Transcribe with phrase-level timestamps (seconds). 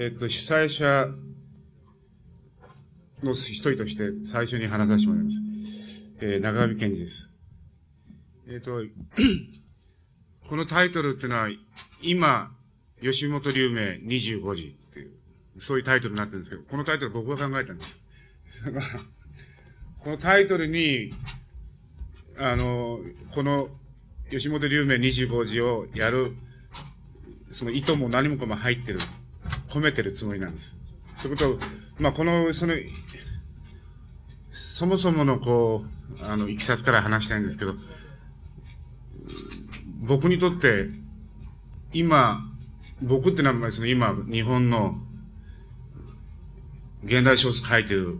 [0.00, 1.08] えっと、主催者
[3.24, 5.36] の一人として最初に話させてもらいます。
[6.20, 7.34] えー、長上健二です。
[8.46, 8.84] えっ、と、
[10.48, 11.48] このタイトルっていうのは、
[12.00, 12.56] 今、
[13.02, 15.10] 吉本龍明25時っていう、
[15.58, 18.00] そういうタイトルになってるんですけど、このタイトル僕が考えたんです。
[19.98, 21.12] このタイトルに、
[22.36, 23.00] あの、
[23.34, 23.68] この
[24.30, 26.36] 吉本龍明25時をやる、
[27.50, 29.00] その意図も何もかも入ってる、
[29.68, 30.78] 込めてるつもりなんです。
[31.16, 31.58] そういうこと、
[31.98, 32.74] まあ、この、その、
[34.50, 35.84] そもそものこ
[36.20, 37.74] う、あの、いきさつから話したいんですけど、
[40.00, 40.86] 僕にとって、
[41.92, 42.40] 今、
[43.02, 44.98] 僕ってのは、その今、日本の
[47.04, 48.18] 現代小説書いてる、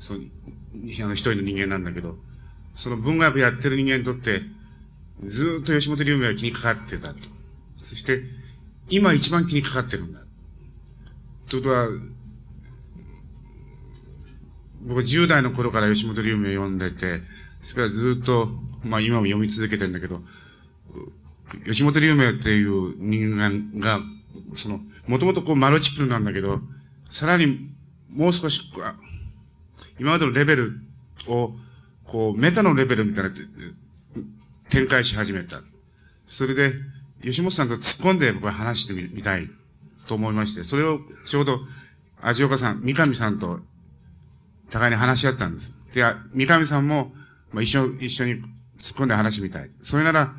[0.00, 2.16] その、あの一人の人間なんだけど、
[2.74, 4.42] その文学やってる人間にとって、
[5.24, 7.20] ずっと吉本龍明が気にかかってたと。
[7.80, 8.20] そして、
[8.88, 10.20] 今一番気にかかってるんだ。
[11.48, 11.88] ということは、
[14.82, 17.20] 僕10代の頃から吉本龍明読んでて、
[17.62, 18.48] それからずっと、
[18.84, 20.22] まあ今も読み続けてるんだけど、
[21.64, 24.00] 吉本龍明っていう人間が、
[24.54, 26.60] その、もともとこうマルチプルなんだけど、
[27.10, 27.70] さらに
[28.10, 28.72] もう少し、
[29.98, 30.80] 今までのレベル
[31.26, 31.52] を、
[32.04, 33.30] こう、メタのレベルみたいな
[34.68, 35.62] 展開し始めた。
[36.26, 36.72] それで、
[37.22, 39.48] 吉本さんと突っ込んで僕は話してみたい
[40.06, 41.60] と思いまして、それをちょうど、
[42.20, 43.60] 味岡さん、三上さんと
[44.70, 45.80] 互いに話し合ったんです。
[45.94, 47.12] で、三上さんも、
[47.52, 48.42] まあ、一緒、一緒に突っ
[48.98, 49.70] 込んで話してみたい。
[49.82, 50.34] それなら、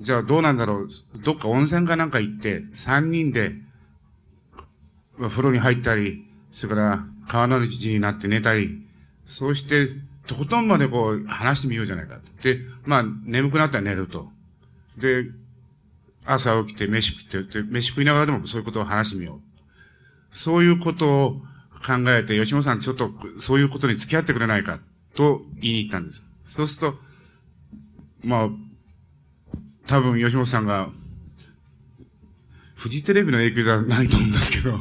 [0.00, 0.88] じゃあどうなんだろう。
[1.22, 3.52] どっか温泉かなんか行って、三人で、
[5.18, 8.80] 風呂に入ったり、それから川の字になって寝たり、
[9.26, 9.88] そうして、
[10.26, 12.18] とことんまでこう話してみようじゃないか。
[12.42, 14.30] で、まあ、眠くなったら寝ると。
[14.98, 15.24] で、
[16.30, 20.36] 朝起きて飯食って、飯食いながらでもそういうことを話してみよう。
[20.36, 21.30] そういうことを
[21.84, 24.78] 考えて、吉本さんちょっとそういうことに付き合ってくれないか
[25.14, 26.22] と言いに行ったんです。
[26.44, 26.98] そうすると、
[28.22, 28.48] まあ、
[29.86, 30.90] 多分吉本さんが、
[32.74, 34.78] フジテレビの影響ではないと思うんですけど、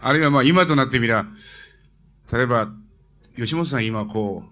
[0.00, 1.24] あるいはまあ今となってみりゃ、
[2.32, 2.68] 例えば、
[3.36, 4.42] 吉本さん今こ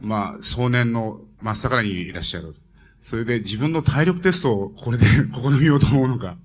[0.00, 2.54] う、まあ少年の真っ盛りにいらっしゃる。
[3.06, 6.36] それで自分の体力テストをこれで 試みようと思うのか、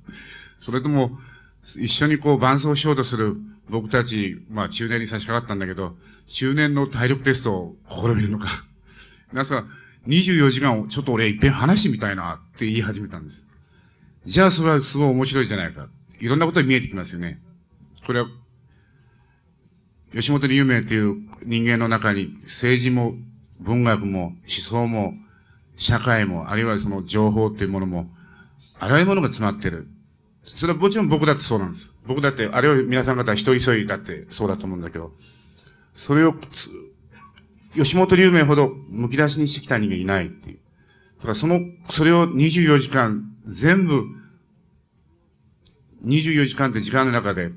[0.60, 1.20] それとも、
[1.64, 3.36] 一緒にこう伴走しようとする
[3.68, 8.64] 僕たち、まあ中年に差し掛かったんだけど、中年の体力テストを試みるのか。
[9.32, 9.72] 皆さん、
[10.08, 13.48] 24時間をちょっと俺一遍話してみたいなって言い始めたんです。
[14.26, 15.88] じゃあそれはすごい面白いじゃないか。
[16.20, 17.42] いろんなことが見えてきますよね。
[18.06, 18.28] これは、
[20.14, 23.16] 吉本龍明っていう人間の中に政治も
[23.60, 25.16] 文学も思想も
[25.78, 28.10] 社会も、あるいはその情報っていうものも、
[28.80, 29.88] あらゆるものが詰まってる。
[30.56, 31.98] それはもちろん僕だってそうなんです。
[32.06, 35.14] 僕だって、あれは皆さん方一人一人だってそうだと思うんだけど、
[35.94, 36.34] それを
[37.76, 40.60] 吉本龍明ほど剥き出しにしてきた人間いないっていう。
[41.18, 44.06] だからその、それを24時間全部、
[46.06, 47.52] 24時間って時間の中で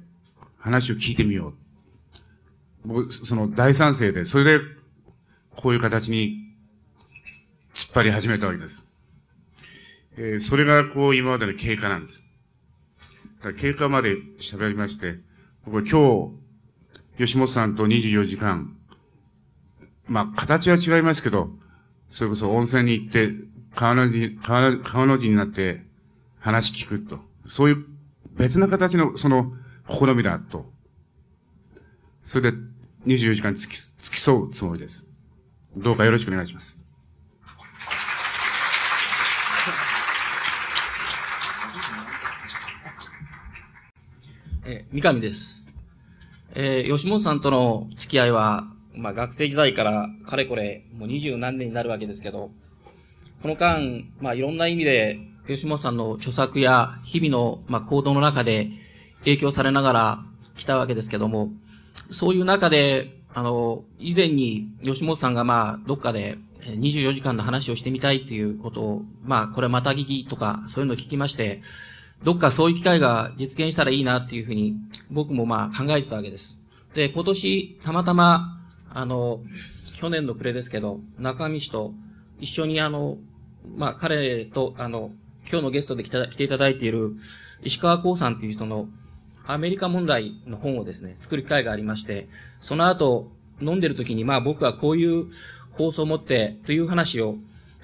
[0.59, 2.89] 話を聞いてみよう。
[2.89, 4.61] 僕、その大賛成で、それで、
[5.57, 6.44] こういう形に
[7.75, 8.89] 突っ張り始めたわけです。
[10.17, 12.23] えー、それがこう今までの経過なんです。
[13.43, 15.17] だ経過まで喋りまして、
[15.65, 16.33] 僕は今
[17.19, 18.77] 日、吉本さんと24時間、
[20.07, 21.51] まあ、形は違いますけど、
[22.11, 23.33] それこそ温泉に行って、
[23.75, 25.83] 川の字、川川の字になって
[26.39, 27.19] 話聞くと。
[27.47, 27.85] そういう
[28.37, 29.53] 別な形のその
[29.91, 30.71] 試みだと。
[32.25, 32.59] それで
[33.07, 35.09] 24時間付き、付き添うつもりです。
[35.77, 36.84] どうかよろしくお願いします。
[44.67, 45.63] え三上です。
[46.55, 48.65] えー、吉本さんとの付き合いは、
[48.95, 52.51] まあ学生時代からかれこれもう二十何年になるわけですけど、
[53.43, 58.71] この間、まあいろんな意味で吉本さんの著作や日々の、まあ、行動の中で
[59.21, 60.25] 影響されながら
[60.57, 61.51] 来たわけですけども、
[62.11, 71.61] そういう中で、あの、以前に吉本さんがまあどっかで24時間の話をしてみたいっていうことを、まあこれまた聞きとかそういうのを聞きまして、
[72.25, 74.75] どっかそういう機会が実現したらいいなっていうふうに
[75.11, 76.59] 僕もまあ考えてたわけです。
[76.95, 78.61] で、今年たまたま
[78.97, 79.43] あの、
[79.95, 81.93] 去年の暮れですけど、中上氏と
[82.39, 83.19] 一緒にあの、
[83.77, 85.11] まあ、彼と、あの、
[85.51, 87.17] 今日のゲストで来た来ていただいている
[87.63, 88.87] 石川光さんという人の
[89.47, 92.29] アメリカ問題の本をですね、作る機会がありまして、
[92.61, 95.27] その後、飲んでる時に、まあ僕はこういう
[95.73, 97.37] 放送を持ってという話を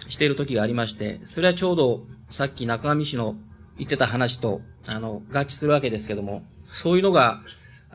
[0.08, 3.37] している時がありまして、それはちょうどさっき中上氏の
[3.81, 7.41] 言ってた話と、あの、合致するわけですけども、そういうのが、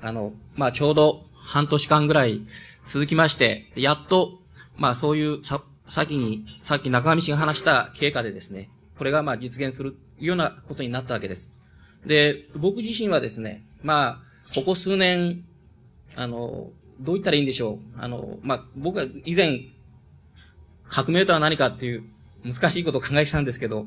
[0.02, 2.42] あの、まあ、ちょうど半年間ぐらい
[2.88, 4.40] 続きまして、やっと、
[4.78, 11.60] まあ、そういうさ、先に、さっき中上氏が話した経過でですね、これがま実現するようなことになったわけです。
[12.04, 15.46] で、僕自身はですね、まあ、ここ数年、
[16.16, 17.80] あの、どう言ったらいいんでしょう。
[18.00, 19.60] あの、まあ、僕は以前、
[20.90, 22.04] 革命とは何かっていう
[22.44, 23.86] 難しいことを考えてたんですけど、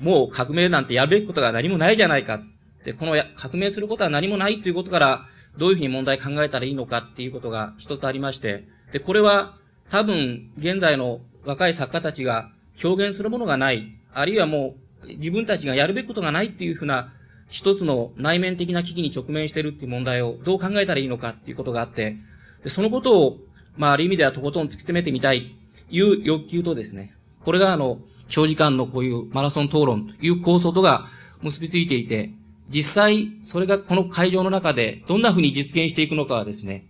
[0.00, 2.40] もう革命なんてやるべきことが何もないじゃないか。
[2.84, 9.56] で、この革命することは何もないということから、どういうふうに問題考えたらいいのかっていうことが一つありまして、で、これは
[9.90, 12.50] 多分現在の若い作家たちが
[12.82, 17.12] 表現するものがない、あるいはもう自分たちがやるべきことがないっていうふうな
[17.48, 22.16] 一つの内面的な危機に直面しているっていう問題をどう考えたらいいのかっていうことがあって、
[22.62, 23.38] でそのことを、
[23.76, 25.54] まあ、ある意味ではとことん突き詰めてみたい
[25.88, 27.98] という欲求とですね、これがあの、
[28.28, 31.08] 長時間のこういうマラソン討論という構想とが
[31.42, 32.30] 結びついていて、
[32.68, 36.84] 実際、それがこの会場の中でどんな風に実現していくのかはですね、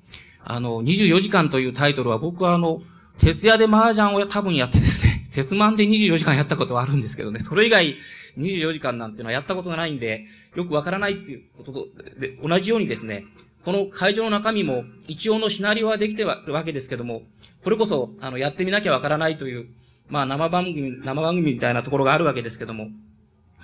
[0.44, 2.82] あの、24時間というタイトルは僕はあの、
[3.19, 7.96] 徹夜で麻雀を多分やってですね、 鉄マンで24時間やったことはあるんですけどね、それ以外
[8.38, 10.26] 24時間なんていうのはやったことがないんで、
[10.56, 11.88] よくわからないっていうことと、
[12.19, 13.25] で同じようにですね、
[13.64, 17.23] この会場の中身も一応のシナリオはできてはるわけですけども、
[17.62, 19.67] これこそ、あの、やってみなきゃわからないという、
[20.08, 22.88] まあ生番組、生番組みたいなところがあるわけですけども、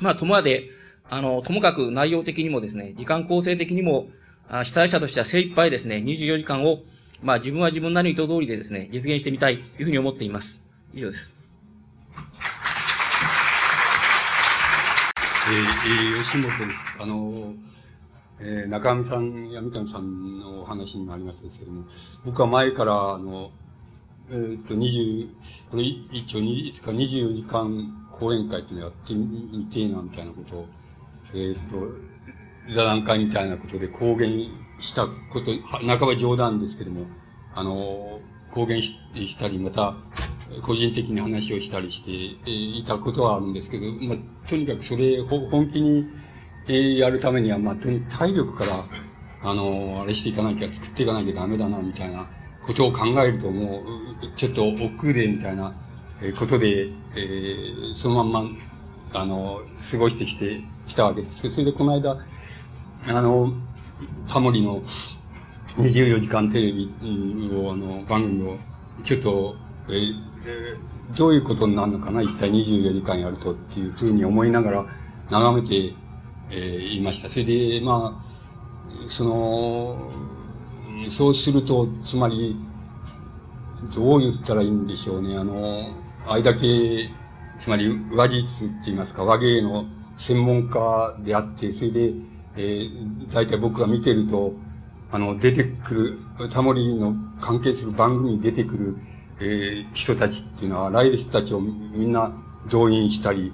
[0.01, 0.71] まあ、ともあで、
[1.09, 4.09] あの、ともかく内容的にもですね、時間構成的にも、
[4.49, 6.81] あ被災者としては精一杯ですね、24時間を、
[7.23, 10.63] まあ自分は自分なりの意図通りでですね、実現してみたいというふうに思っています。
[10.93, 11.33] 以上です。
[15.47, 16.97] えー、吉本です。
[16.99, 17.55] あの、
[18.41, 21.85] えー、中上さんや三上さんのお話にもありますけれども、
[22.25, 23.51] 僕は前から、あの、
[24.31, 25.29] えー、っと、二十、
[25.71, 30.67] これ一応いつか24時間講演会っていうのをやってみてえな、みたいなことを、
[31.35, 34.51] えー、っと、座談会みたいなことで公言
[34.81, 37.07] したこと、半ば冗談ですけども、
[37.55, 38.21] あの、
[38.55, 38.97] 公言し
[39.39, 39.95] たり、また、
[40.63, 46.07] 個人的に話をしたりしていたことはあるんですけど、まあ、とにかくそれ、本気に、
[46.67, 48.87] えやるためには、まあ、とにかく体力から、
[49.43, 52.27] あの、あれしていかなきゃ、作っていかなきゃダメだな、みたいな
[52.67, 55.75] ことを考えると、もう、ちょっと億劫で、みたいな
[56.39, 58.45] ことで、えー、そのまん
[59.13, 61.51] ま、あの、過ごしてきて、きたわけです。
[61.51, 62.19] それで、この間、
[63.09, 63.53] あの、
[64.29, 64.83] タモリの
[65.77, 66.91] 24時間テレビ
[67.53, 68.59] を、あの、番組を、
[69.03, 69.57] ちょっと、
[69.89, 74.87] えー、どういうことになるのかな、一体24時間やるとっていうふうに思いながら
[75.31, 75.95] 眺めて、
[76.51, 77.31] えー、いました。
[77.31, 80.11] それで、まあ、その、
[81.11, 82.57] そうすると、つまり、
[83.95, 85.37] どう言ったらいいんでしょうね。
[85.37, 85.91] あの、
[86.27, 87.11] あれだけ、
[87.59, 89.87] つまり話術って言いますか、和芸の
[90.17, 92.13] 専門家であって、それで、
[92.57, 94.55] えー、大体僕が見てると、
[95.11, 98.97] あの、出てくる、タモリの関係する番組に出てくる、
[99.41, 102.33] えー、人たちっていうのは、あらゆる人たちをみんな
[102.71, 103.53] 動員したり、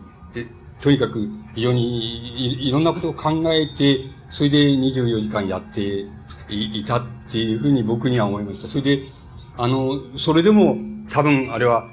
[0.80, 4.00] とにかく非常にいいろんなことを考えて、
[4.30, 6.06] それで24時間やって
[6.54, 8.68] いたっていうふうに僕には思いました。
[8.68, 9.04] それで、
[9.56, 10.76] あの、それでも
[11.10, 11.88] 多分あれは、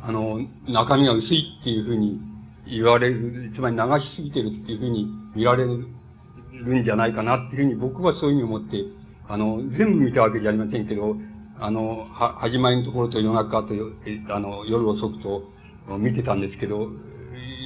[0.00, 2.20] あの、中身が薄いっていうふうに
[2.66, 8.84] 言われる、つまり流しすぎてるっていうふうに見られるんじゃないかなっていうふうに僕はそういうふうに思って、
[9.28, 11.16] あの、全部見たわけじゃありませんけど、
[11.58, 13.74] あの、は、始まりのところと夜中と、
[14.28, 15.50] あの、夜遅くと
[15.98, 16.90] 見てたんですけど、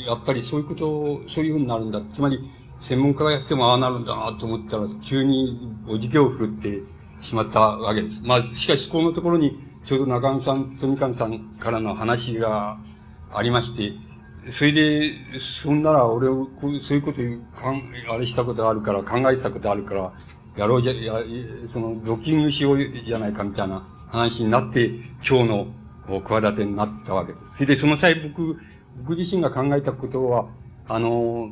[0.06, 2.00] やっぱりそういうことを、そういうふうになるんだ。
[2.12, 2.38] つまり、
[2.80, 6.82] 専門家がやってもああなるんだなと思ったら、急におじけを振るって
[7.20, 8.20] しまったわけです。
[8.22, 12.78] まあ、しかし、このところに、ちょうど中野さんと三上さんからの話が
[13.32, 13.92] ありまして、
[14.50, 17.20] それで、そんなら俺を、こうそういうこと
[17.60, 20.12] かん、あれしたことあるから、考えたことあるから、
[20.56, 21.14] やろうじゃ、や、
[21.68, 24.86] その、ドッキングしようじゃないかみたいな話になって、
[25.28, 25.66] 今日の
[26.06, 27.54] 企てになったわけです。
[27.54, 28.58] それで、その際僕、
[29.02, 30.48] 僕自身が考えたことは、
[30.88, 31.50] あの、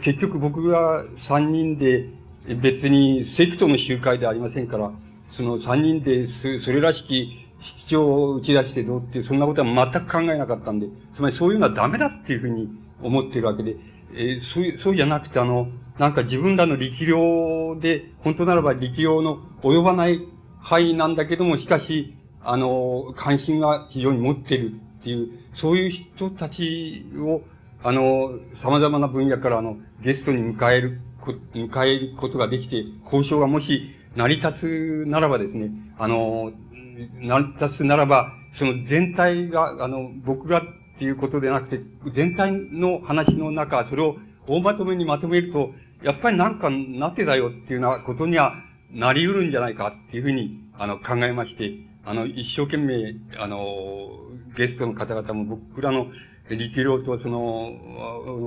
[0.00, 2.08] 結局僕が三人で、
[2.46, 4.92] 別にセクトの集会ではありませんから、
[5.30, 12.68] その三人でそ、れらしき主張を打ち出してどうっていう、そんなことは全く考えなかったんで、つまりそういうのはダメだっていうふうに
[13.02, 13.76] 思ってるわけで、
[14.14, 20.20] えー、そういう、そうじゃなくて、あの、なんか自分らの力量で、本当ならば力量の及ばない
[20.60, 27.42] 範囲なんだけども、しかし、あの、関心が非常に持ってるっていう、そういう人たちを、
[27.86, 31.00] あの、様々な分野からあの、ゲストに迎える、
[31.52, 36.50] 迎えることができて、交渉がもし成り立つならばですね、あの、
[37.20, 40.64] 成り立つならば、その全体が、あの、僕がっ
[40.98, 48.54] ていうことでなくて、全体の話の中、それを大まとめにまとめると、やっぱりなんかなってだよっていうようなことには
[48.90, 51.74] なり得るんじゃないかっていうふうに、あの、考えまして、
[52.06, 54.08] あの、一生懸命、あの、
[54.56, 56.06] ゲストの方々も僕らの
[56.50, 57.72] 力量とその、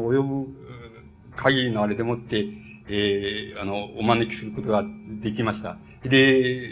[0.09, 0.47] 及ぶ
[1.35, 2.45] 限りのあれでもって、
[2.89, 4.85] えー、あの、お招きすることが
[5.21, 5.77] できました。
[6.03, 6.69] で、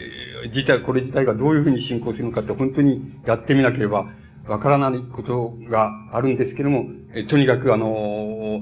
[0.53, 4.07] 自体、これ自体がどういうふうに進行するのかって本当にやってみなければ
[4.47, 8.61] わからないことがあるんですけども、えとにかくあの、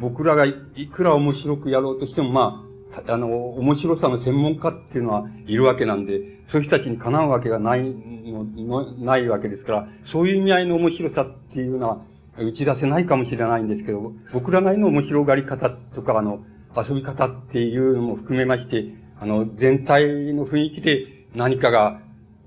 [0.00, 0.54] 僕らがい
[0.90, 2.69] くら面白くやろうとしても、まあ
[3.08, 12.02] あ、の、面白さの専門家っていうのはいるわけなんで、そういう人たちにかなうわけがないの、ないわけですから、そういう意味合いの面白さっていうのは
[12.36, 16.44] 打ち出せないかもしれないんですけど、僕らなりの面白がり方とか、あの、
[16.76, 22.00] 遊び方っていうのも含めまして、あの、全体の雰囲気で何かが、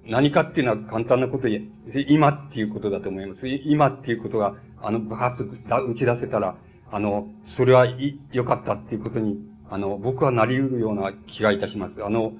[0.06, 1.62] 何かっていうのは簡単なことで、
[2.10, 3.48] 今っていうことだと思います。
[3.48, 6.56] 今っていうことが、あの、バーッと打ち出せたら、
[6.92, 7.88] あの、それは
[8.32, 9.38] 良かったっていうことに、
[9.70, 12.04] あの、僕はなり得るような気がいたします。
[12.04, 12.34] あの、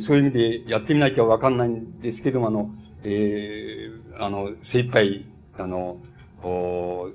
[0.00, 2.70] そういう意味でやってみなきゃわかんないんですけども、あの、
[3.04, 5.26] えー、あの、精一杯、
[5.58, 5.98] あの、
[6.42, 7.10] お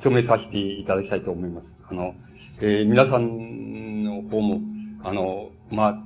[0.00, 1.78] 務めさせていただきたいと思います。
[1.88, 2.14] あの、
[2.60, 4.60] えー、皆さんの方も、
[5.04, 6.02] あの、まあ、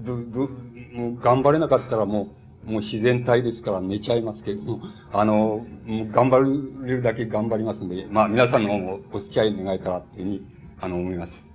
[0.00, 0.48] ど、ど、
[0.92, 2.28] もう頑張れなかったらも
[2.66, 4.80] う、もう自然体ですから寝ちゃいますけども、
[5.12, 10.46] あの、もう頑張れるだけ頑張りますので、まあ皆さんの方もお付き合い願えたらっていうふうに、
[10.80, 11.49] あの、思います。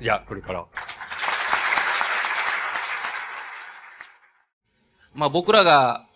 [0.00, 0.64] じゃあ、これから。
[5.14, 6.06] まあ僕らが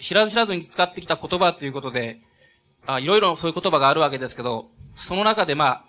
[0.00, 2.20] 知らず知らずに使ってきた言葉ということで、
[2.86, 5.84] あいろいろそういう言葉があるわけですけど、その中でま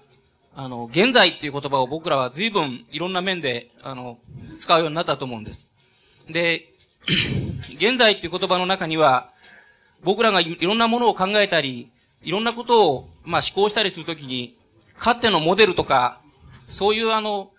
[0.56, 4.18] あ、あの、現在っていう言葉を僕らは随分いろんな面で、あの、
[4.60, 5.72] 使うようになったと思うんです。
[6.30, 6.72] で、
[7.76, 9.32] 現在っていう言葉の中には、
[10.04, 11.90] 僕らがいろんなものを考えたり、
[12.24, 14.58] いろんなことを、まあ、思考したりするときに、
[14.98, 16.22] かつてのモデルとか、
[16.68, 17.52] そういうあの、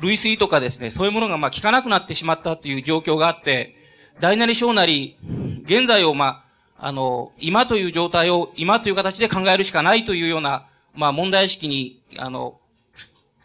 [0.00, 3.76] 類推とかですね、そういうものがまあ効かなくなってしまったという状況があって、
[4.20, 5.16] 大なり小なり、
[5.64, 6.44] 現在をま
[6.78, 12.58] あ、あの、今という状態を今という形で考えるしかないというような、まあ問題意識に、あの、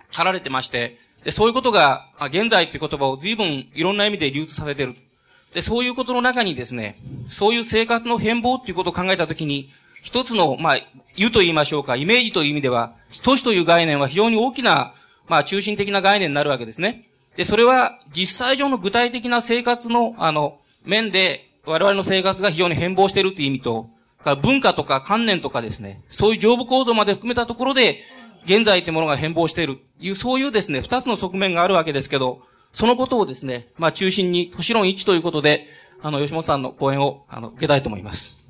[0.10, 4.96] 貼られてまして、で、そういうことが、あ、現在という言葉を随分いろんな意味で流通させてる。
[5.54, 7.00] で、そういうことの中にですね、
[7.30, 9.70] そういう生活の変貌っていうことを考えたときに、
[10.04, 10.78] 一つの、まあ、
[11.16, 14.94] 湯と言いましょうか、イメージという意味では、都市という概念は非常に大きな、
[15.28, 17.06] まあ、中心的な概念になるわけですね。
[17.36, 23.90] で、それは、実際上の具体的な生活の、あの、面で、我々の生活が非常に変貌しているという意味と、
[24.42, 28.02] 文化とか観念とかですね、そういう上部構造まで含めたところで、
[28.46, 32.42] 現在というものが変貌している、いう、そういうですね、二つの側面があるわけですけど、
[32.74, 35.68] そのことをですね、まあ中心に、都市論一ということで、
[36.02, 38.44] あの、吉本さんの講演を、あの、受けたいと思います。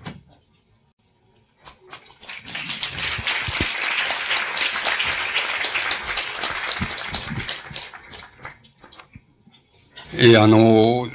[10.19, 11.07] えー、あの、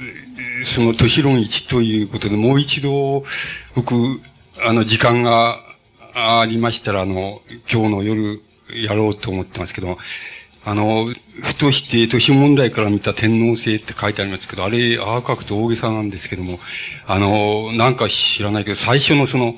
[0.65, 3.23] その都市論一ということで、もう一度、
[3.75, 3.95] 僕、
[4.65, 5.59] あの、時間が
[6.15, 8.39] ありましたら、あの、今日の夜
[8.87, 9.97] やろうと思ってますけど、
[10.65, 11.07] あの、
[11.43, 16.57] ふとして、都市問題から見た天皇制って書いてありますけど、あれ、ああ書くと大げさなんですけども、
[17.05, 19.55] あの、なんか知らないけど、最初のその、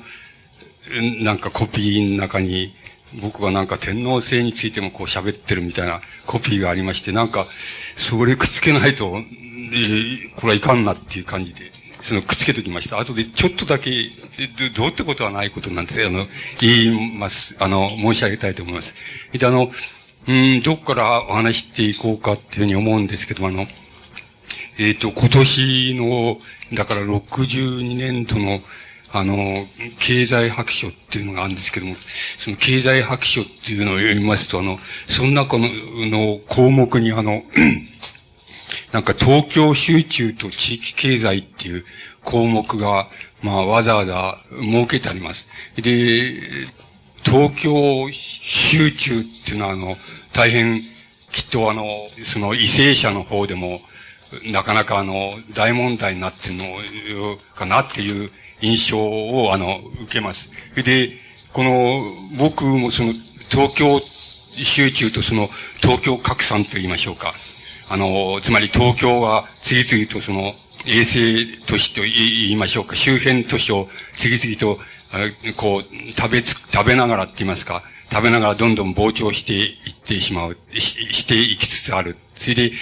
[1.22, 2.74] なんかコピーの中に、
[3.22, 7.46] 僕はなんか天皇制についてもこう喋ってるみたいなコピーがありまして、なんか、
[7.96, 13.00] それくっつけないと、えー、これはいかんなっていう感じで、そのくっつけときました。
[13.00, 13.90] 後でちょっとだけ、
[14.76, 16.26] どうってことはないことなんですあの、
[16.60, 17.56] 言います。
[17.60, 18.94] あの、申し上げたいと思います。
[19.32, 19.70] で、あの、
[20.28, 23.60] うん、どこからお話していこうかっていうふうに思うんですけど、あの、
[24.78, 26.38] えっ、ー、と、今年の、
[26.74, 28.58] だから62年度の、
[29.12, 29.36] あの、
[30.00, 35.68] 経済白書っていうのがあるんですけども、その経済白書っていうのを読みますと、あの、その中の
[36.10, 37.42] の項目にあの、
[38.92, 41.84] なんか東京集中と地域経済っていう
[42.24, 43.06] 項目が、
[43.42, 45.46] まあわざわざ設けてあります。
[45.76, 46.40] で、
[47.24, 49.96] 東京集中っていうのはあの、
[50.32, 50.80] 大変
[51.32, 51.84] きっとあの、
[52.24, 53.80] その為政者の方でも、
[54.52, 60.50] なかなかあの、大問題になってるのかなっていう印象をあの、受けます。
[60.76, 61.10] で、
[61.52, 62.02] この、
[62.38, 63.12] 僕もその、
[63.50, 65.48] 東京集中とその、
[65.82, 67.32] 東京拡散と言いましょうか。
[67.88, 70.54] あの、つまり東京は次々とその、
[70.86, 74.80] 衛星都市と言いましょうか、周辺都市を次々と、
[75.56, 82.16] こう、食べつ、食べながらって言いますか、食べながらどんどん膨張していってしまう、ししていきつつある。
[82.34, 82.72] それで、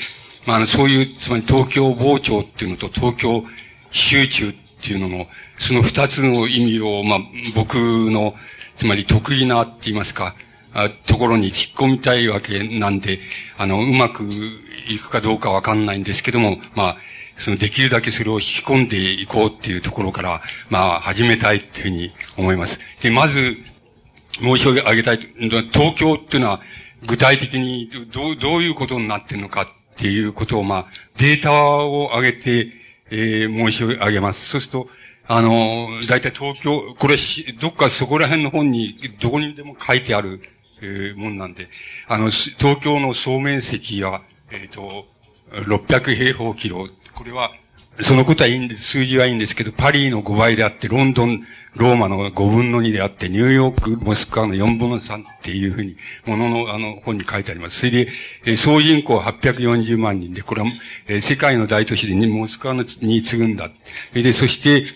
[0.46, 3.44] まあ、そういう、つまり東京膨張っていうのと東京
[3.90, 4.54] 集中
[4.84, 5.26] っていうのの、
[5.58, 7.18] その二つの意味を、まあ、
[7.56, 7.74] 僕
[8.10, 8.34] の、
[8.76, 10.34] つまり得意なって言いますか、
[10.74, 13.18] あところに引っ込みたいわけなんで、
[13.56, 16.96] あの、うまくいくかどうかわかんないんですけども、まあ、
[17.38, 22.80] そのできるだけそれを引き込んでいこうっていうところから、まあ、始めたいっていうふうに思います。
[23.02, 23.56] で、まず、
[24.34, 25.18] 申し上げたい、
[25.72, 26.60] 東京っていうのは、
[27.06, 30.86] 具体的にどう、どういうことになってるのかっていうことを、まあ、
[31.16, 32.83] データを上げて、
[33.16, 34.48] えー、申し上げます。
[34.48, 34.88] そうすると、
[35.28, 40.42] あの、大体東京、これし、どっかそこら辺の本に、どこにでも書いてある、
[40.82, 41.68] えー、もんなんで、
[42.08, 45.06] あの、東京の総面積は、えっ、ー、と、
[45.52, 46.88] 600平方キロ。
[47.14, 47.52] これは、
[48.00, 51.46] そのことはいいんです、数字はいいんですけど、パリの5倍であって、ロンドン、
[51.76, 55.96] ローマの5分の2であって、ニューヨーク、モスクワの4分の3っていうふうに、
[56.26, 57.78] ものの、あの、本に書いてあります。
[57.78, 58.08] それで、
[58.46, 60.66] えー、総人口840万人で、これは、
[61.06, 63.70] えー、世界の大都市で、モスクワのに次ぐんだ。
[64.10, 64.86] それで、そして、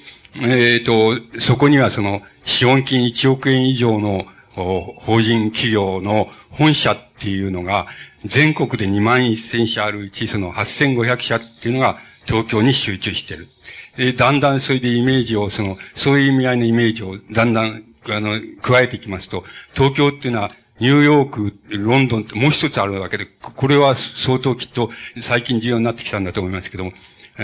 [0.42, 7.86] えっ、ー、と、そこにはその、資本金1億円以上の法人企業の本社っていうのが、
[8.24, 13.48] 全国で2万1000社あるうち、その8500社っていうのが東京に集中してる。
[13.96, 19.44] で、だんだんそれでイメージを、その、そういう意味合いのイメージをだんだん、あの、加えていきますと、
[19.74, 26.92] 東京っていうのは、ニューヨーク、ロンドンってもう一つあるわけで、これは相当きっと最近重要になってきたんだと思いますけども、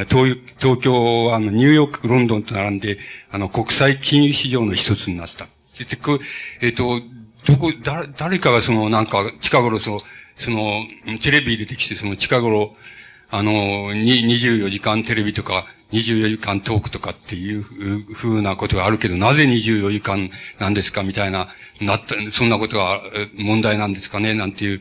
[0.08, 2.98] 東東京はあのニューヨーク、ロンドンと並んで、
[3.30, 5.46] あの、国際金融市場の一つになった。
[5.46, 5.50] で、
[6.60, 7.00] えっ、ー、と、
[7.46, 10.00] どこ、だ、誰かがその、なんか、近頃その、
[10.36, 10.84] その、
[11.20, 12.74] テレビ出てきて、その近頃、
[13.36, 21.48] あの、に、24時間テレビとか、24時間トークとかっていうふうなことがあるけど、なぜ24時間なんですかみたいな、
[21.80, 23.00] なった、そんなことが
[23.36, 24.80] 問題なんですかねなんていう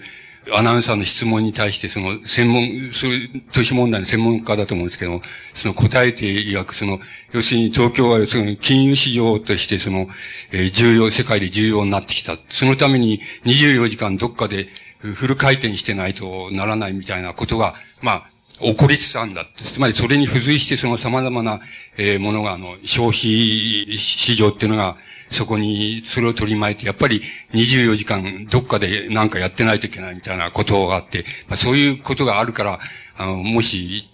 [0.55, 5.23] アナウンサーの質問に対して、その、専門、そういう都市問題の専門家だと思うんですけど、
[5.55, 6.99] その答えて曰く、その、
[7.31, 10.09] 要するに東京は、その、金融市場として、その、
[10.51, 12.37] えー、重要、世界で重要になってきた。
[12.49, 14.67] そのために24時間どっかで
[14.99, 19.63] フル回転してないとならないみたいなことが、まあ、起こりつつあるんだって。
[19.63, 21.59] つまりそれに付随してその様々な、
[21.97, 24.95] えー、ものが、あの、消費市場っていうのが、
[25.29, 27.21] そこに、それを取り巻いて、やっぱり
[27.53, 32.79] 24時間どっかで何かやってないといけないみたいなことがあって、まあ、そういうことがあるから、
[33.17, 34.05] あの、もし、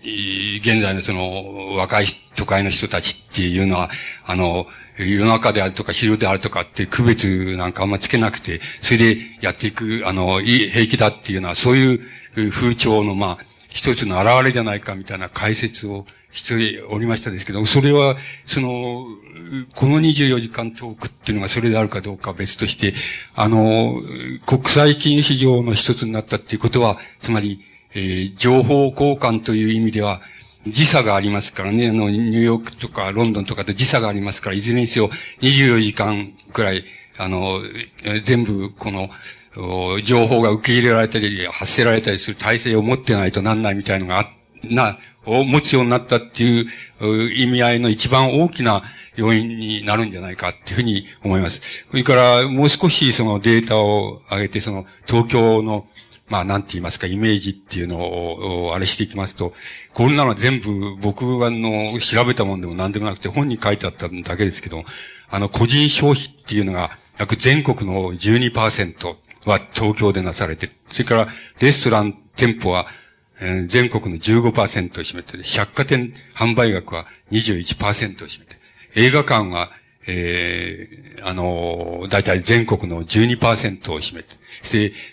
[0.62, 3.89] 現在のその、若い都会の人たちっていうのは、
[4.25, 4.65] あの、
[4.97, 11.99] 夜中であるとか昼であるとかって区別なんかあんまつけなくて、それでやっていく、あの、いい平気だっていうのは、そういう
[12.52, 19.05] 風潮の、まあ、一つの表れじゃないかみたいな解説をしておりましたですけど、それは、その、
[19.75, 22.93] この24時間トークっていうのがそれであるかどうかは別として、
[23.36, 23.93] あの、
[24.45, 27.62] 国際金融市場の一つになったっていうことは、つまり、
[27.95, 30.21] えー、情報交換という意味では、
[30.67, 35.10] 時差がありますからね、あの、ニューヨークとかロンドンとかで時差がありますから、いずれにせよ
[35.41, 36.84] 24時間くらい、
[37.17, 37.60] あの、
[38.23, 39.10] 全部、この、
[40.04, 44.30] 情報が受け入れられたり、発せられたりする体制を持ってないとなんないみたいのがあ、
[44.63, 48.84] な、を持つようになったっていう意味合いの一番大きな
[49.15, 51.62] 要因になるんじゃないかっていうふうに思います。
[51.91, 55.88] それから、もう少しそのデータを上げて、その東京の
[56.30, 59.54] まあ、なんて言いますか、イメージっていうのを、あれしていきますと、
[59.93, 64.84] こんなの全部僕がの、調べたもんでも何でもなくて本に書いてあっただけですけど、
[65.32, 71.28] あの、個人消費っていうのが、約全国の12%は東京でなされてそれから、
[71.60, 72.88] レストラン、店舗は、
[73.41, 74.52] えー、全国の15%を
[75.04, 78.56] 占めて百貨店販売額は21%を占めて
[78.95, 79.71] 映画館は、
[80.08, 84.39] えー、あのー、大体全国の12%を占めて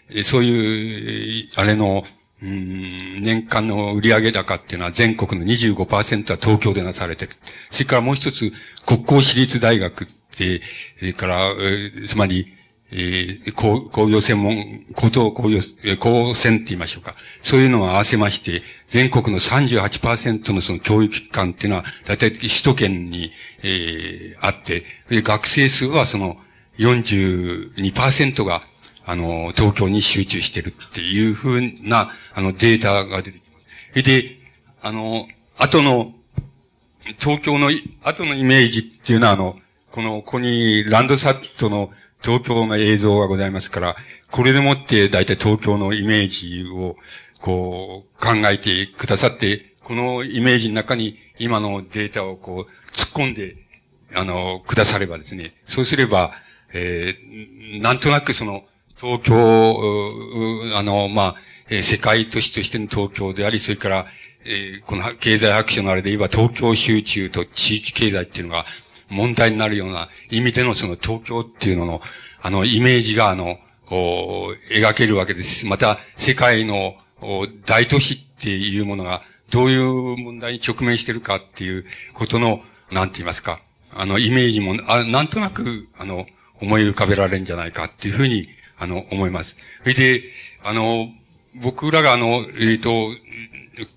[0.08, 2.02] で、そういう、あれの、
[2.42, 7.32] うん、年間の売上高っていうのは全国の25%は東京でなされてる。
[7.70, 8.52] それからもう一つ、
[8.84, 10.60] 国公私立大学って、
[10.98, 12.55] それから、えつまり、
[12.92, 15.61] えー、工工業専門、高等工業、
[15.99, 17.14] 高専って言いましょうか。
[17.42, 26.37] そういうのを合わせまして、全国の38%のその教育機関っていうのは、だいたい首都圏に、えー、あって、学生数はその
[26.79, 28.62] 42%が
[29.09, 33.61] あの、東京に集中してるっていうふうな、あの、データが出てきま
[33.94, 34.03] す。
[34.03, 34.37] で、
[34.83, 36.12] あの、後の、
[37.20, 37.70] 東京の、
[38.03, 39.57] 後のイメージっていうのは、あの、
[39.92, 41.90] この、ここにランドサットの
[42.26, 43.96] 東京の映像がございますから、
[44.32, 46.96] これでもって大体東京のイメージを、
[47.40, 53.54] こう、考えてくださって、このイメージの中に今のデータをこう、突っ込んで、
[54.16, 56.32] あの、くださればですね、そうすれば、
[56.72, 58.64] えー、なんとなくその、
[59.00, 59.36] 東京、
[60.76, 61.34] あの、まあ、
[61.70, 64.06] えー、世界都市としての東京であり、それから、
[64.44, 68.64] えー、この経済白書のあれで言えば東京集中と地域経済っていうのが
[69.08, 72.00] 問題になるような意味でのその東京っていうのの、
[72.42, 75.66] あの、イメージが、あの、描けるわけです。
[75.66, 76.96] また、世界の
[77.64, 83.60] 大都市っていうものが、どういう問題に直面してるかっていうことの、なんて言いますか、
[83.94, 86.26] あの、イメージも、あなんとなく、あの、
[86.60, 89.56] 思い浮かべられるんじゃないかっていうふうに、あの、思います。
[89.82, 90.22] それで、
[90.64, 91.08] あの、
[91.54, 92.90] 僕らがあの、えっ、ー、と、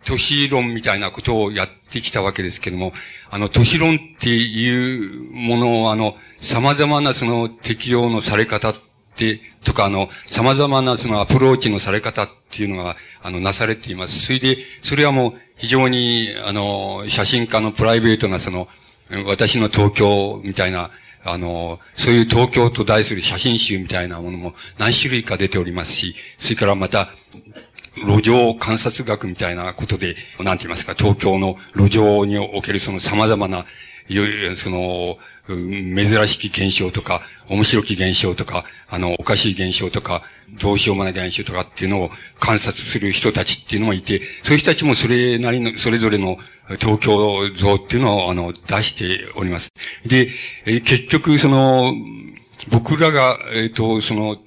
[0.06, 2.92] 都市論みたいなことをやってきたわけですけども、
[3.30, 8.76] あの、都市論っていうものを、あの、様々なその適用のされ方っ
[9.16, 14.26] て、とか、あの、様々なそのアプローチのされ方っていうのが、あの、なされています。
[14.26, 18.68] それで、それはもう非常に、あの、写真家のプライベートなその、
[19.26, 20.92] 私の東京みたいな、
[21.26, 27.10] あの、そういう東京と題する写真集みたいなものも何種類か出ておりますし、それからまた、
[28.06, 33.66] 路上観察学みたいなことで、なんて言いますか、東京の路上におけるその様々な、
[34.56, 40.22] その、珍しき現象とか、面白き現象とか、あの、おかしい現象とか、
[40.60, 42.10] どうしようもない現象とかっていうのを
[42.40, 46.38] 観察する人たちっていうのもいて、そういう人たちもそれなりの、それぞれの
[46.80, 49.70] 東京像っていうのを、あの、出しております。
[50.06, 50.30] で、
[50.66, 51.94] 結局、その、
[52.72, 54.38] 僕らが、えっ、ー、と、その、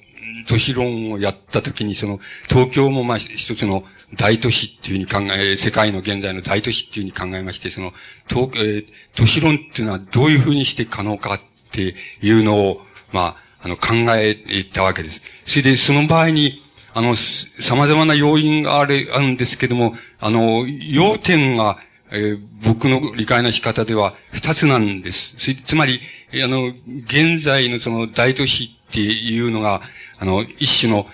[0.47, 3.85] 都市論をやったときに、その、東京もまあ一つの
[4.17, 7.93] 大都市っていうふうに考え、世界の現在の大都市っていうふうに考えまして、その、
[8.29, 14.35] 東、えー、都市論っていうのはどういうふうにして可能かっていうのを、まあ、あの、考え
[14.73, 15.23] たわけです。
[15.47, 16.61] それで、その場合に、
[16.95, 21.79] あの、様々な要因がある、あるんですけども、あの、要点が、
[22.11, 25.55] えー、僕の理解の仕方では二つなんです。
[25.55, 26.01] つまり、
[26.45, 26.67] あの、
[27.07, 29.81] 現在のその大都市っていうのが、
[30.23, 31.07] あの、一種の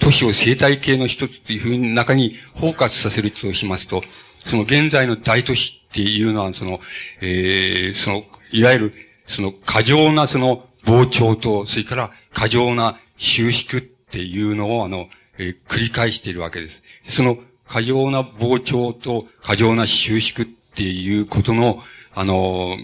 [0.00, 4.02] 都市を生態系の一つっていうふうに中に包括させるとしますと、
[4.44, 6.80] その現在の大都市っていうのは、その、
[7.20, 8.92] えー、その、いわゆる、
[9.28, 15.06] その過剰なその膨張と、それから過剰な収縮っていうのを、あの、
[15.38, 16.82] えー、繰り返しているわけです。
[17.04, 21.84] その過剰な膨張と過剰な収縮っていうことの、
[22.16, 22.76] あの、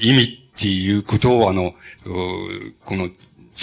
[0.00, 1.74] 意味っていうことを、あの、
[2.84, 3.08] この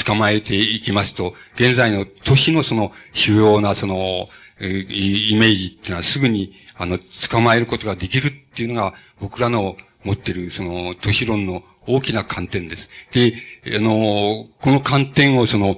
[0.06, 4.30] 捕まえていきますと、現在の都市のその主要なその、
[4.60, 6.98] イメージっていうのはすぐに、あの、
[7.30, 12.90] 捕まえることができるっていうのが僕らの持ってるその都市論の大きな観点です。
[13.12, 13.34] で、
[13.78, 15.78] あの、この観点をその、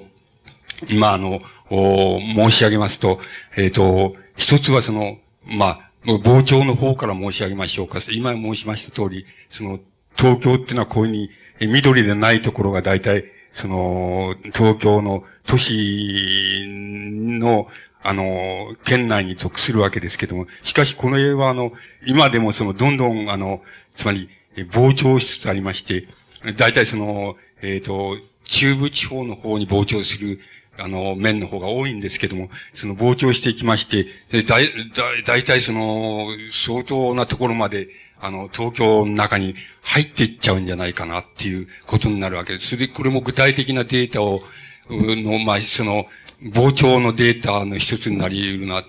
[0.90, 3.20] 今あの、申し上げますと、
[3.58, 8.00] えっ、ー、と、一つはその、まあ、傍聴の方から申し上げましょうか。
[8.12, 9.80] 今申しました通り、その、
[10.18, 11.12] 東京っていうのはこういう
[11.60, 13.26] ふうに、緑でないところが大体、
[13.60, 17.67] その、東京の都市の、
[18.02, 21.74] あの、県内に属するわけですけども、しかしこの絵はあの、
[22.08, 23.62] 今でもその、どんどんあの、
[23.98, 26.08] つまり、膨張しつつありまして、
[26.56, 30.39] 大体その、えっ、ー、と、中部地方の方に膨張する、
[30.78, 34.08] あの、面の方が多いんですけども、その膨張していきまして、
[34.43, 37.89] だい、だ、大体その、相当なところまで、
[38.22, 42.78] あの、東京の中に入っていっちゃうんじゃないかなっていうことになるわけです。
[42.78, 44.42] で、これも具体的なデータを、
[44.90, 46.06] の、まあ、その、
[46.42, 48.84] 膨張のデータの一つになり得るな、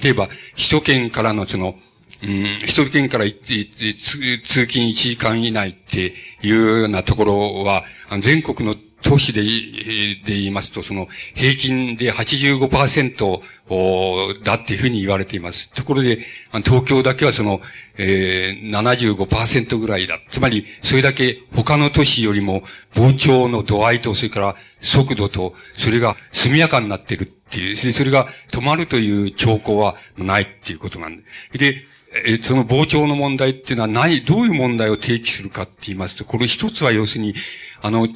[0.00, 1.74] 例えば、首都圏からのその、
[2.22, 7.84] うん、首都圏から行って、通勤1時間以内っていうようなところは、
[8.20, 15.72] 全国の都市で、で言いますと、その、平均で85%だっていうふうに言われています。
[15.72, 16.20] ところで、
[16.64, 17.60] 東京だけはその、
[17.98, 20.18] えー、75%ぐらいだ。
[20.30, 22.62] つまり、それだけ他の都市よりも
[22.94, 31.16] 膨張の度合いと、それから速度と、それが速やかになってるっていう、それが止まるという兆候はないっていうことなん
[31.52, 31.58] で。
[31.58, 37.34] で、えその膨張の問題っていうのはない、どういう問題を提起するかって言いますと、これ一つは要するに、
[37.80, 38.06] あの、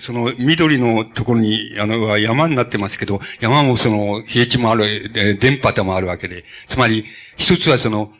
[0.00, 7.06] その、緑のところに、あの、山になってますけど、山もその、平地もある、電波でもあるわけで、つまり、
[7.36, 8.12] 一つはその、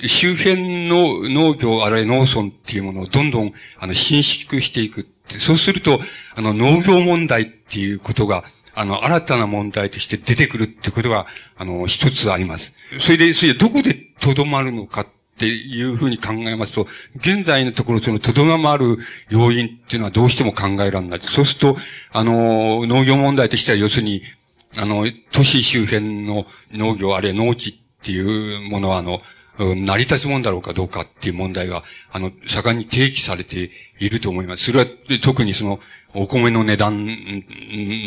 [0.00, 5.06] 周辺の農業、あるいは農村っていうものをどんどん、あの、伸縮していく。
[5.28, 6.00] そうすると、
[6.34, 12.74] あの、農業問題っていうことが、あの、新たな問題として出てくるってことが、あの、一つあります。
[12.98, 15.06] それで、それでどこでとどまるのかっ
[15.38, 18.98] ていうふうに考えますと、現在のところそのとどまる
[19.30, 21.20] 要因っていうのはどうしても考えられない。
[21.22, 21.76] そうすると、
[22.12, 24.22] あの、農業問題としては要するに、
[24.78, 29.22] あの、都市周辺の農業、あるいは農地っていうものは、あの、
[29.58, 34.64] 成り立つもんだろうかどうかっていう問題が、あの、盛んに提起されていると思います。
[34.64, 34.86] それは
[35.22, 35.80] 特にその、
[36.14, 37.06] お米の値段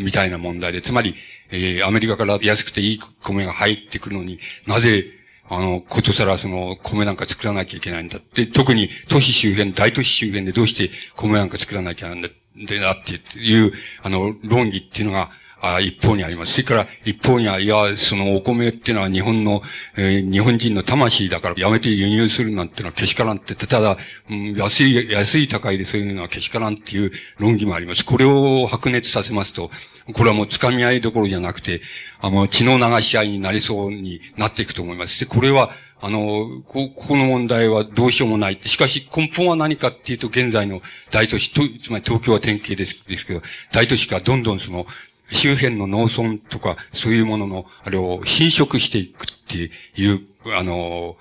[0.02, 1.16] みたいな問題で、つまり、
[1.52, 5.06] えー、アメリカから安くていい米が入ってくるのに、なぜ、
[5.50, 15.32] あの、ことさらその、米なんか作らなきゃいけないんだって、特に都市周辺、大都市周辺でどうして米なんか作らなきゃなんだ、でなっていう、あの、論議っていうのが、
[15.66, 16.52] あ一方にあります。
[16.52, 19.62] それから一方には、いや、そのお米っていうのは日本の、
[19.96, 23.98] えー、日本人の魂だからやめて輸入するなんてのはけしからんって、ただ、
[24.30, 28.04] うん、安い、安い高いでそういうのはけしからんっていう論議もあります。
[28.04, 29.72] これを白熱させますと、
[30.14, 31.82] これはもう掴み合いどころじゃなくて、
[32.20, 35.18] あの、血の流し合いになりそうになっていくと思います。
[35.22, 35.72] で、これは、
[36.02, 38.60] あの、こ、この問題はどうしようもない。
[38.66, 44.86] しかし根本は何かっていうと、現在の大都市、とつまり東京は典型ですですけど、大都市がどんどんその、
[45.34, 50.22] 周辺の農村とか、そういうものの、あれを侵食していくっていう、
[50.58, 51.18] あの、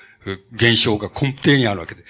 [0.53, 2.05] 現象が根底にあるわけで。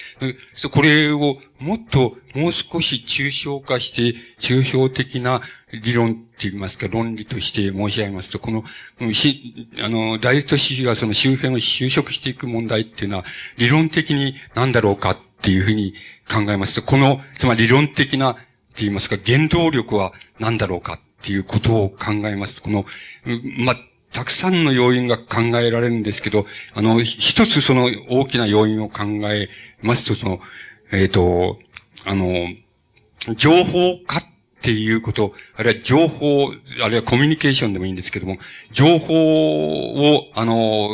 [0.70, 5.40] これをもっと、もう少し抽象化して、抽象的な
[5.72, 8.64] 理論って言いますか、論理として申し上げますと、この、
[9.82, 13.24] あの、大都市がその周辺を就職していく問題っていうのは、
[13.56, 15.94] 理論的に何だろうかっていうふうに
[16.30, 18.36] 考えますと、この、つまり理論的な、
[18.72, 22.84] って言いますか、原動力は何だろうかっていうことを考えます、この、
[23.58, 23.76] ま
[24.12, 29.48] たくさんの要因が考えられるんですけど、あの、一つその大きな要因を考え
[29.82, 30.40] ますと、その、
[30.90, 31.60] えっ、ー、と、
[32.04, 32.26] あの、
[33.36, 34.22] 情報化っ
[34.62, 36.52] ていうこと、あるいは情報、
[36.84, 38.38] あるいはコミュニケーションでもいいんですけども、
[38.72, 40.90] 情報を、あの、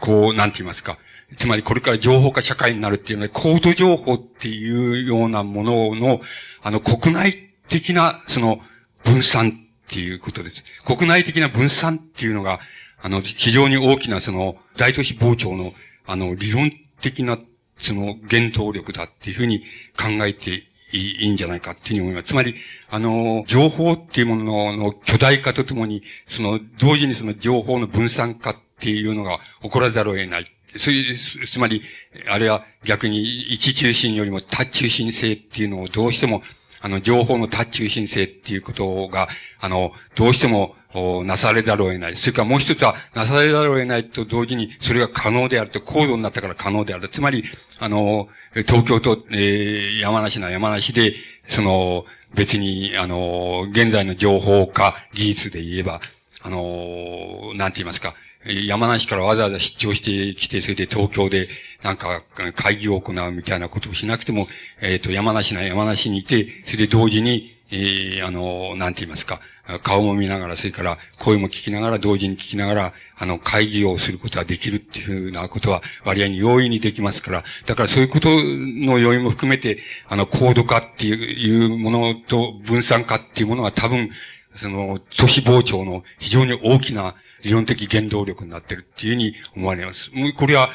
[0.00, 0.98] こう、なんて言いますか。
[1.36, 6.20] つまりこれから情報化社会になるっていうのは、コード情報っていうようなものの、
[6.62, 8.60] あの、国内的な、その、
[9.04, 10.64] 分散っていうことです。
[10.84, 12.60] 国内的な分散っていうのが、
[13.00, 15.72] あの、非常に大きなその、大都市膨張の、
[16.06, 17.38] あの、理論的な、
[17.78, 19.60] その、原動力だっていうふうに
[19.96, 22.24] 考えていいんじゃないかっていうふうに思います。
[22.24, 22.54] つまり、
[22.88, 30.50] あの、情報っていうものの巨大化とともに、その、同時にその情報の分散化っていうのが起こらざるを得ない。
[30.76, 31.82] そういう、つまり、
[32.28, 36.42] あれは逆に一中心よりも多中心性っていうのをどうしても
[36.84, 40.76] あの、情報の多中心性っていうことが、あの、どうしても、
[41.24, 42.16] なされざるを得ない。
[42.18, 47.08] それからもう一つは、なされざるを得ないと同時に、それが可能であると、高度になったから可能である。
[47.08, 47.42] つまり、
[47.80, 51.14] あの、東京と、えー、山梨の山梨で、
[51.48, 56.02] その、別に、あの、現在の情報化技術で言えば、
[56.42, 58.12] あの、なんて言いますか、
[58.44, 61.48] 山梨からわざわざ出張してきて、それで東京で
[61.84, 62.24] なんか
[62.56, 64.46] 会議を行うみたいなことをしなくても、
[64.80, 69.40] えっ、ー、と、山梨な山梨にいて、それで同時に、えー、あの、なんて言いますか、
[69.82, 84.10] 顔も見ながら、それから声も聞きながら、同時に聞きながら、あの、会議をすることができるっていうふうなことは割合に容易にできますから、だからそういうことの要因も含めて、あの、高度化っていうものと分散化っていうものが多分、
[84.56, 90.10] その、都市膨張の非常に大きな理論的原動力になってるっていうふうに思われます。
[90.14, 90.70] もうこれは、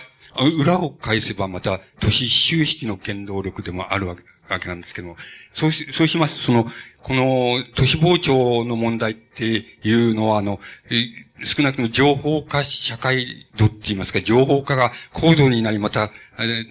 [0.45, 4.23] 裏を返せばまた都市収益の原動力でもあるわけ
[4.53, 5.15] わけなんですけども、
[5.53, 6.71] そうし、そうしますと、その、
[7.01, 9.45] この都市膨張の問題って
[9.83, 10.59] いうのは、あの、
[11.45, 16.09] 少なくとも情報化社会度って言いますか、情報化が高度になり、また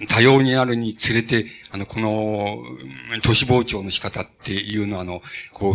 [0.08, 2.58] 多様になるにつれて、あの、この
[3.22, 5.74] 都市膨張の仕方っていうのは、あの、こう、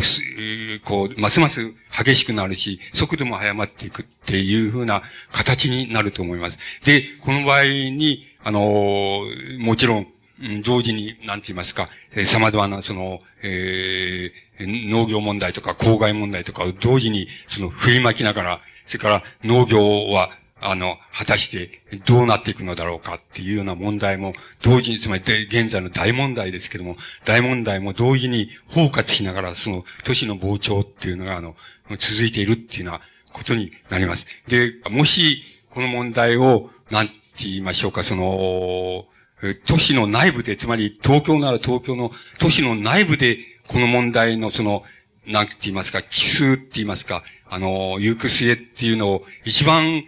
[0.84, 6.58] こう、ますます激しくなるし、速度も速まっていくっていうふうな形になると思います。
[6.84, 9.25] で、この場合に、あの、
[9.60, 10.08] もちろん、
[10.63, 11.89] 同時に、なんて言いますか、
[12.25, 18.62] 様々な、その、えー、農業問題とか公害問題とかを同時に、その、振り巻きながら、
[18.93, 20.29] それから農業は、
[20.62, 31.56] あの、果たしてどうなっていくのだろうかっていうような問題も、同時に、つまり現在の大問題ですけども、大問題も同時に包括しながら、その都市の膨張っていうのが、あの、
[31.99, 33.01] 続いているっていうような
[33.34, 34.27] ことになります。
[34.47, 39.08] で、もし、この問題を、なんて言いましょうか、その、
[39.65, 44.84] 都市の内部で、つまり東京なら東京の都市の内部で、この問題のその、
[45.25, 47.23] なんて言いますか、奇数って言いますか、
[47.54, 50.04] あの、行く末っていうのを一番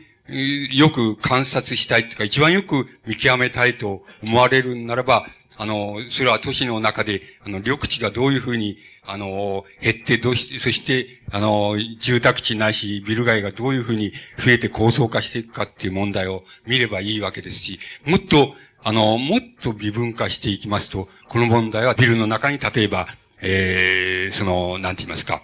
[0.72, 23.08] よく観察したいっていうか、一番よく見極めたいと思われるならば、あの、それは都市の中で、あの、緑地がどういうふうに、あの、減って、どうし、そして、あの、住宅地ないし、ビル街がどういうふうに増えて高層化していくかっていう問題を見ればいいわけですし、もっと、あの、もっと微分化していきますと、この問題はビルの中に例えば、
[23.40, 25.44] えー、その、なんて言いますか。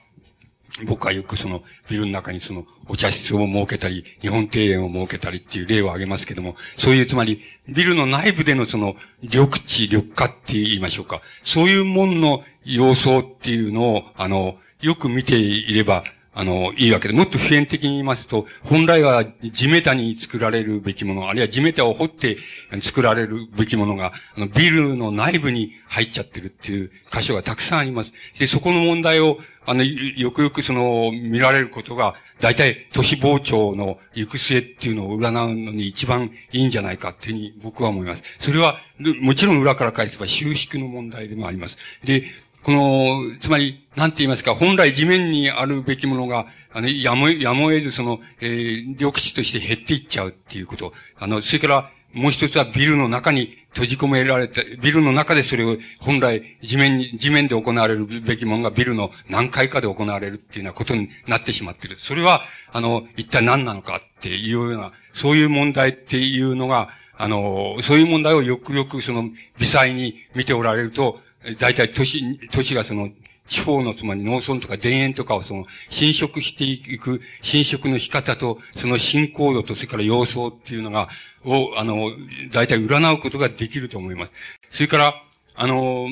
[0.86, 11.22] 僕はよくその、ビルの中にその、お茶室を設けたり、日本庭園を設けたりっていう例を挙げますけども、そういうつまり、ビルの内部でのその、緑地、緑化って言いましょうか。
[11.44, 22.38] そういうものの様相っていうのを、あの、よく見ていれば、あの、いいわけで、もっと普遍的に言いますと、本来は地メタに作られるべきもの、あるいは地メタを掘って
[22.82, 28.14] 作られるべきものが、あの、ビルの内部に入っちゃってるっていう箇所がたくさんあります。
[28.40, 38.24] で、そこの問題を、あの、よくよくその、見られることが、大体都市膨張の行く末っていうのを占うのに一番いいんじゃないかっていうふうに僕は思います。
[38.40, 38.80] それは、
[39.20, 41.78] もちろん裏から返せば収縮の問題でもあります。
[42.06, 42.24] で、
[42.64, 50.94] この、つまり、なんて言いますか、本来地面にあるべきものが、あの、やむ、やむを得ずその、えー、緑地として減っていっちゃうっていうこと。
[51.20, 61.98] あの、それから、もう一つはビルの中に閉じ込められた、ビルの中でそれを本来地面に、地面で行われるべきものがビルの何階かで行われるっていうようなことになってしまってる。
[62.00, 62.44] それは、
[62.74, 71.22] あの、一体何なのかっていうような、そういう問題っていうのが、あの、そういう問題をよくよくその微細に見ておられると、
[71.58, 73.10] 大体都市、都市がその、
[73.48, 81.10] 地方のつまり農村とか田園とかをその、侵食していく、侵食の仕方と、その進行度と、それから様相っていうのが、
[81.44, 82.12] を、あの、
[82.52, 84.32] 大体占うことができると思います。
[84.72, 85.22] それから、
[85.56, 86.08] あの、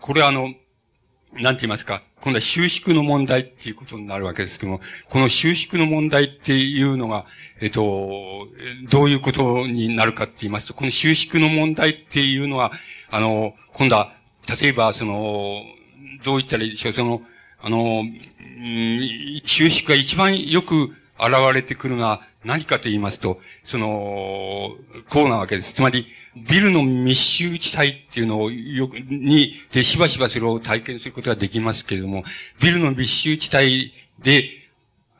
[0.00, 0.54] これあの、
[1.34, 7.26] なんて言いますか、今度は収縮の問題っていうことになるわけですけども、この収縮の問題っていうのが、
[7.60, 8.48] えっと、
[8.90, 12.72] どういうことになるかって言いますと、この収縮の問題っていうのは、
[13.10, 14.17] あの、今度は
[14.60, 15.62] 例えば、その、
[16.24, 17.22] どう言ったらいいでしょう、その、
[17.60, 18.04] あの、
[19.44, 20.74] 収縮が一番よく
[21.18, 24.76] 現れてくるのは何かと言いますと、その、
[25.10, 25.74] こうなわけです。
[25.74, 26.06] つまり、
[26.48, 32.24] ビルの密集地帯っていうのをよく、に、で、しばしばそれを体験することができますけれども、
[32.62, 34.50] ビルの密集地帯で、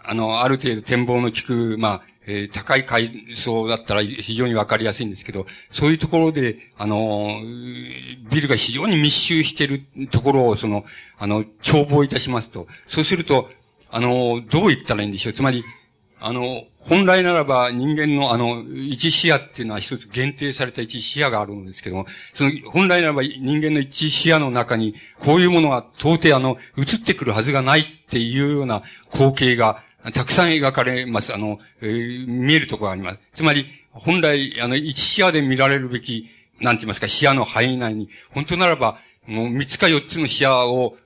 [0.04, 7.40] あの、ある程度展望の効く、まあ、えー、高い階層だったら非常にわかりやすいんですけど、そういうところで、あの、
[8.30, 10.84] ビルが非常に密集しているところを、その、
[11.18, 13.48] あの、眺望いたしますと、そうすると、
[13.90, 15.32] あの、どう言ったらいいんでしょう。
[15.32, 15.64] つまり、
[16.20, 29.82] あの、本来ならば人間のあの、一視野っていうのは一つ限定された一視野があるんですけども、その、本来ならば人間の一視野の中に、こういうものが到底あの、映ってくるはずがないっていうような光景が、
[30.12, 31.34] たくさん描かれます。
[31.34, 33.18] あの、えー、見えるところがあります。
[33.34, 36.30] つまり、本来、あの、一視野で見られるべき、
[36.60, 40.96] なんて言いますか、視野の範囲内に、本当ならば、もう三つか四つの視野を、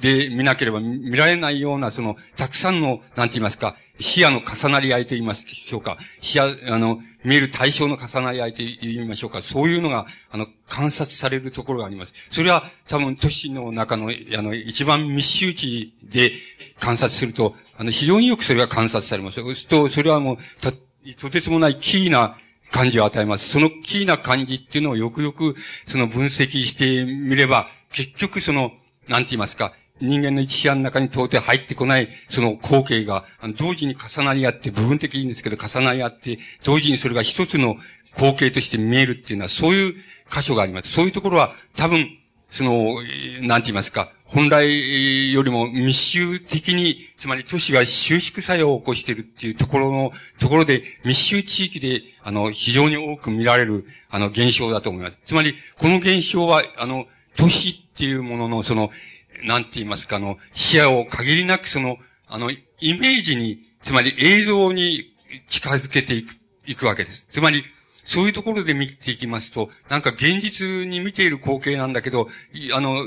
[0.00, 5.98] で見なければ見られないような、その、たくさんの、なんて言いますか、視野の重なり合いと言いますでしょうか。
[6.20, 9.42] 視野、あの、見える対象の重なり合いと言いましょうか。
[9.42, 12.12] そういうのが、あの、観察されるところがあります。
[12.30, 16.32] それは、多分、都市の中の、あの、一番密集地で
[16.78, 19.40] 観察すると、あの、非常によくそれが観察されます。
[19.40, 20.72] そうすると、それはもう、と、
[21.18, 22.38] とてつもないキーな
[22.70, 23.48] 感じを与えます。
[23.48, 28.72] そのキーな感じっていうのをよくよく、その分析してみれば、結局その、
[29.08, 33.24] なんて言いますか、人間の一視野の中に到底入ってこない、その光景が、
[33.56, 37.76] 同時に重なり合って、部分的にですけど、重なり合って、同時にそれが一つの
[38.14, 39.94] 光景として見えるっていうのは、そういう
[40.30, 40.92] 箇所があります。
[40.92, 42.18] そういうところは、多分、
[42.50, 43.02] その、
[43.42, 55.18] なんて言いますか、本来よりも密集的に、つまり都市が収縮作用を起こしているっていうところの、ところで、密集地域で、あの、非常に多く見られる、あの、現象だと思います。
[55.24, 57.06] つまり、この現象は、あの、
[57.36, 58.90] 都市っていうものの、その、
[59.42, 65.14] なんて言いますか、あの、視野を限りなくその、あの、イメージに、つまり映像に
[65.46, 66.34] 近づけていく、
[66.66, 67.26] いくわけです。
[67.30, 67.64] つまり、
[68.04, 72.28] そういうところで見ていきますと、なんか現実に見ている光景なんだけど、
[72.74, 73.04] あの、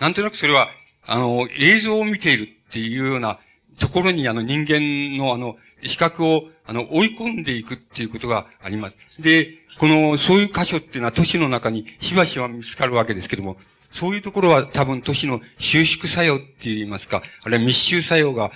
[0.00, 0.68] なんとなくそれは、
[1.06, 3.38] あの、映像を見ているっていうような
[3.78, 9.22] ところに、あの、人間のあの、視覚を、あの、追い込んでいくっていうことがあります。
[9.22, 13.56] で、この、そういう箇所っていうのは都市の中にしばしば見つかるわけですけども、
[13.94, 18.50] そういうところは多分都市の収縮作用って言いますか、あるいは密集作用が、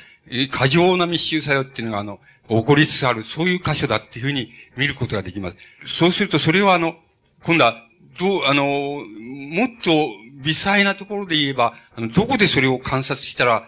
[0.51, 5.57] 過剰な密集作用っていうのがあの、起こりつつある、そういう箇所だっていうふうに見ることができます。
[5.85, 6.96] そうするとそれはあの、
[7.44, 7.85] 今度は、
[8.18, 9.90] どう、あの、もっと
[10.42, 13.62] 微細なところで言えば、あの、どこでそれを観察したら、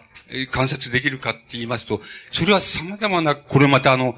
[0.51, 2.01] 観察できるかって言いますと、
[2.33, 4.15] それは様々な、これまたあの、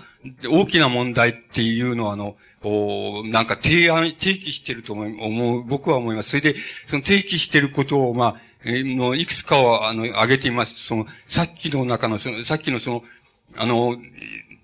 [0.50, 6.30] 大きな問題っていうのはあの、おなんか提案、提起してると思う、僕は思います。
[6.30, 10.76] それで、その提起してることを、まあ、えー、の、いくつかを、あの、挙げてみます。
[10.76, 13.04] その、さっきの中の、その、さっきのその、
[13.58, 13.98] あの、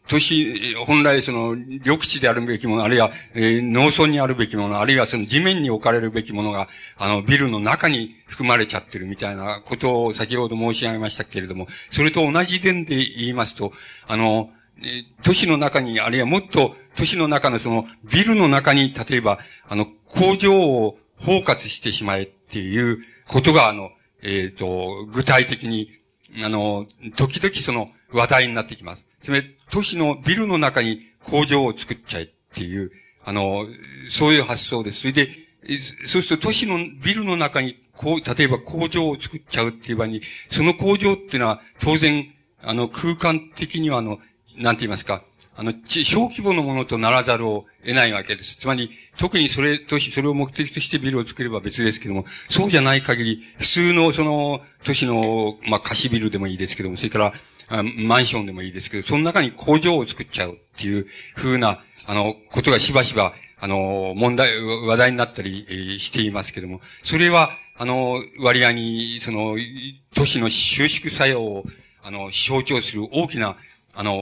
[0.07, 6.67] 都市、本来その、緑地であるべきもの、あるいは、えー、農村にあるべきもの、あるいはその地面に置かれるべきものが、
[6.97, 13.71] あの、ビルの中に含まれちゃってるみたいなことを先ほど申し上げましたけれども、それと同じ点で言いますと、
[14.07, 14.49] あの、
[14.83, 25.89] え都市の中に、あるいはもっと都市の中のそのビルの中に、例えば、あの、工場を包括してしまえっていうことが、あの、えっ、ー、と、具体的に、
[26.43, 29.07] あの、時々その、話題になってきます。
[29.21, 32.91] つまり、都市のビルの中に工場を作っちゃえっていう、
[33.23, 33.65] あの、
[34.07, 35.01] そういう発想です。
[35.01, 35.29] それで、
[36.05, 40.21] そうすると都市のビルの中に、こう、例えば工場を作っちゃうっていう場合に、
[40.51, 44.19] その工場っていうのは当然、あの、空間的にはあの、
[44.59, 45.23] なんて言いますか、
[45.55, 48.57] あの、小規模のものとならざるを得ないわけです。
[48.57, 57.33] つまり、特にそれとし、それを目的としてビルを作れば別ですけども、そうじゃない限り、普通のその、都市の、まあ、貸しビルでもいいですけども、それから、
[57.97, 69.57] マンションでもいいですけど、その中に工場を作っちゃうっていう風な、あの、ことがしばしば、あの、問題、話題になったり、していますけども、それは、あの、割合に、その、
[70.15, 71.65] 都市の収縮作用を、
[72.01, 73.57] あの、象徴する大きな、
[73.95, 74.21] あの、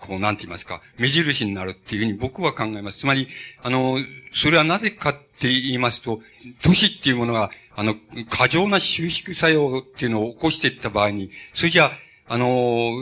[0.00, 2.98] こう、なんて言いますか、目印になるっていうふうに僕は考えます。
[2.98, 3.28] つまり、
[3.62, 3.98] あの、
[4.32, 6.20] それはなぜかって言いますと、
[6.62, 7.94] 都市っていうものが、あの、
[8.30, 11.90] 過剰な収縮作用っていうのを起こしていった場合に、それじゃ
[12.28, 12.92] あ、の、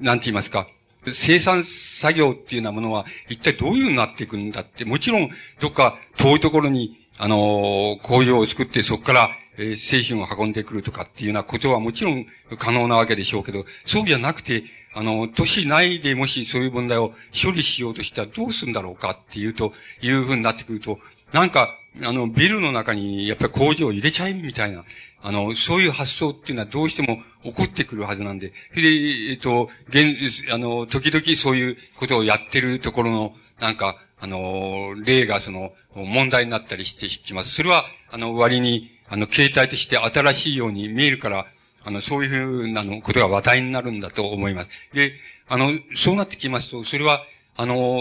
[0.00, 0.68] なんて言いますか、
[1.12, 12.26] 生産作業っていうようなものは一体どういうふうになっていくんだって、もちろんどっか遠いところに、あの、工場を作ってそこから、えー、製品を運んでくるとかっていうようなことはもちろん
[12.58, 14.64] 可能なわけでしょうけど、そうじゃなくて、
[14.94, 19.72] あの、都市内でもしそういう問題を処理しようとしたらどうするんだろうかっていうと、
[20.02, 20.98] いうふうになってくると、
[21.32, 24.82] なんか、あの、ビルの中にやっぱり工場を入れちゃえみたいな、
[25.22, 28.82] あの、そういう発想っていうのはどうしても起こってくるはずなんで、で、
[29.30, 37.54] えっと、現、あの、時々そういうことをやってるところの、なんか、あの、例がその、問題になったりしてきます。
[37.54, 41.46] それは、あの、割に、あの、携帯として新しいように見えるから、
[41.84, 44.70] あの、そういうふうなのことが話題になるんだと思います。
[44.92, 45.12] で、
[45.48, 47.22] あの、そうなってきますと、それは、
[47.56, 48.00] あの、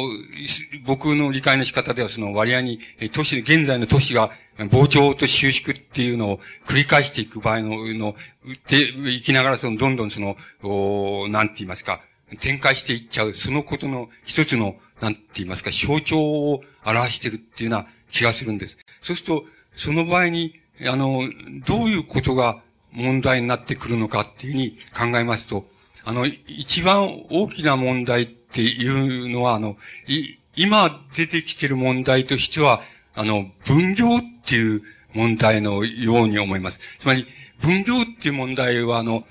[0.86, 2.80] 僕の理解の仕方ではその割合に、
[3.12, 8.16] 都市、現在の都市が膨張と収縮っていうのを繰り返していく場合の、の、
[8.52, 12.02] っていきながらその、どんどんその、おなんて言いますか、
[12.40, 18.78] 展開していっちゃう、そのことの一つの、なんて言いますか、象徴を表してるっていうような気がするんです。
[19.02, 21.30] そうすると、その場合に、あの、
[21.68, 22.62] どういうことが
[22.94, 25.66] 問題になってくるのかっていうふうに考えますと、
[26.06, 29.78] あの、一番大きな問題っていうのは、あの、
[30.08, 32.82] い、今出てきてる問題としては、
[33.16, 34.82] あの、分業っていう
[35.14, 36.80] 問題のように思います。
[37.00, 37.26] つまり、
[37.62, 39.24] 分業っていう問題は、あの、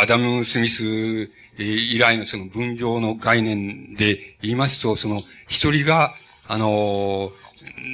[0.00, 6.14] アダム・スミス以来のその分業の概念で言いますと、その、一人が、
[6.46, 7.30] あの、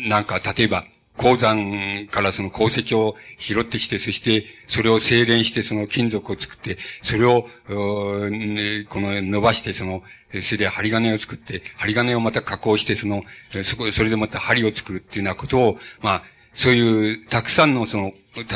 [0.09, 0.85] なんか、例えば、
[1.17, 10.03] 鉱山からその鉱石を拾ってきて、そしてそれを精錬してその金属を作って、それを、この伸ばしてその、
[10.43, 13.23] それで針金を作って、針金をまた加工してその、
[13.63, 16.23] そこ、それでまた針を作るっていうようなことを、まあ、
[16.55, 18.13] そういうたくさんのその、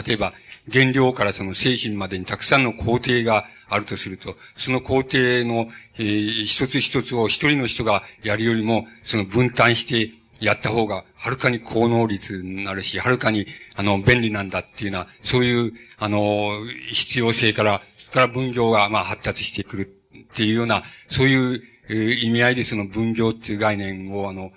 [0.07, 0.33] 例えば
[0.73, 16.53] 原料からその製品までにたくさんの工程があるとすると、その工程の、えー、一つ一つを一人の人がやるよりも、その分担して、やった方が、はるかに高能率になるし、はるかに、あの、便利なんだっていうような、そういう、あの、
[16.91, 17.81] 必要性から、
[18.13, 19.83] から分業が、まあ、発達してくる
[20.17, 24.53] っていうような、そういう、えー、意味合いでその分業っていう概念を、あの、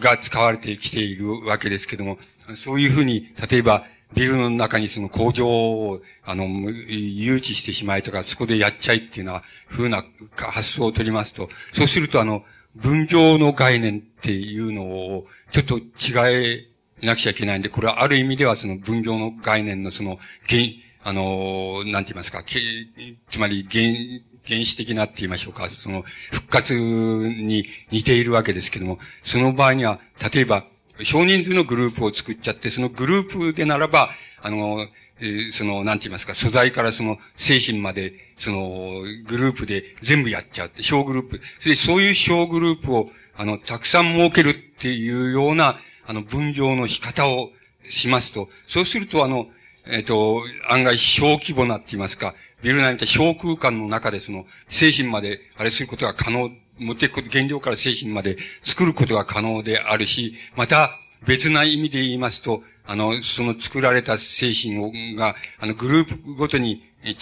[0.00, 2.18] が使われてきているわけですけども、
[2.54, 10.04] そういうふうに、例えば、ビルの中にその工場を、あの、誘致してしまいとか、そこでやっちゃいっていうような、ふうな
[10.36, 12.44] 発想を取りますと、そうすると、あの、
[12.76, 16.64] 分業の概念っていうのを、ちょっと違
[17.00, 20.18] えなくちゃいけないんで、これはある意味ではその分業の概念のその、
[21.02, 22.42] あの、なんて言いますか、
[23.28, 23.84] つまり原、
[24.46, 26.02] 原始的なって言いましょうか、その、
[26.32, 30.00] 復活に似ているわけですけども、その場合には、
[30.32, 30.64] 例えば、
[31.02, 34.10] 少人数のグループを作っちゃって、そのグループでならば、
[34.42, 34.86] あの、
[35.20, 41.40] えー、その、なんて言いますか、素材からその製品まで、その、グループで全部やっちゃうって、小グループ。
[41.64, 47.50] で、そういう小グループを、あの、たくさん設けるっていうような、あの、分業の仕方を
[47.88, 49.48] しますと、そうすると、あの、
[49.86, 60.90] えっ、ー、と、案外小規模なって言いますか、ビル内みたい小空間の中でその、製品まで、あれすることが可能、持っていく、原料から製品まで作ることが可能であるし、また、
[61.24, 67.14] 別な意味で言いますと、あの、その作られた製品をが、あの、グループごとに違っ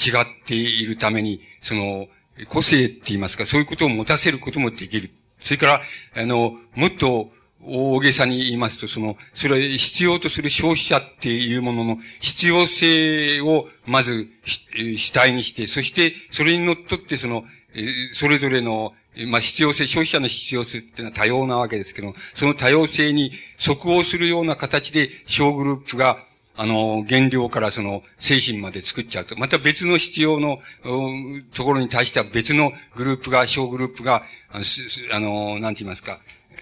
[0.47, 2.09] ているために、その、
[2.49, 5.11] 個性って言いますか、そういうことを持たせることもできる。
[5.39, 5.83] それから、
[6.17, 7.31] あの、もっと
[7.67, 17.45] 大げさに言いますと、その、それ必要とする消費者っていうものの必要性をまず主体にして、そしてそれにのっとってその、
[18.13, 18.95] それぞれの
[19.27, 26.19] まあ、必要性、消費者の必要性っていうのは多様なわけですけど、その多様性に即応するような形で小グループが、
[26.57, 29.37] あの、原料からその製品まで作っちゃうと。
[29.37, 30.59] また別の必要の、
[31.53, 34.65] ところに対しては別のグループが、小グループが、あの、
[35.13, 36.19] あのなんて言いますか、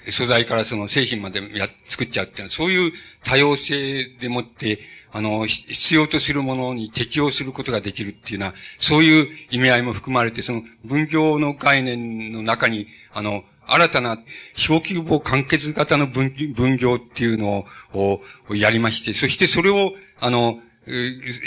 [0.08, 2.92] 素材からその製品までや、作っちゃうっていうのは、そういう
[3.22, 4.78] 多様性でもって、
[5.12, 14.18] あの、必要とするものに適応することができるっていうのは、そういう意味合いも含まれて、その分業の概念の中に、あの、新たな
[14.56, 18.20] 小規模完結型の分分業っていうのを
[18.54, 20.58] やりまして、そしてそれを、あの、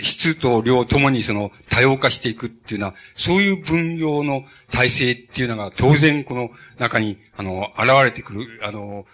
[0.02, 9.06] 質と量ともにその多様化していくっていうのは、そういう分業の体制っていうのが当然この中に、あの、現れてくる、あの、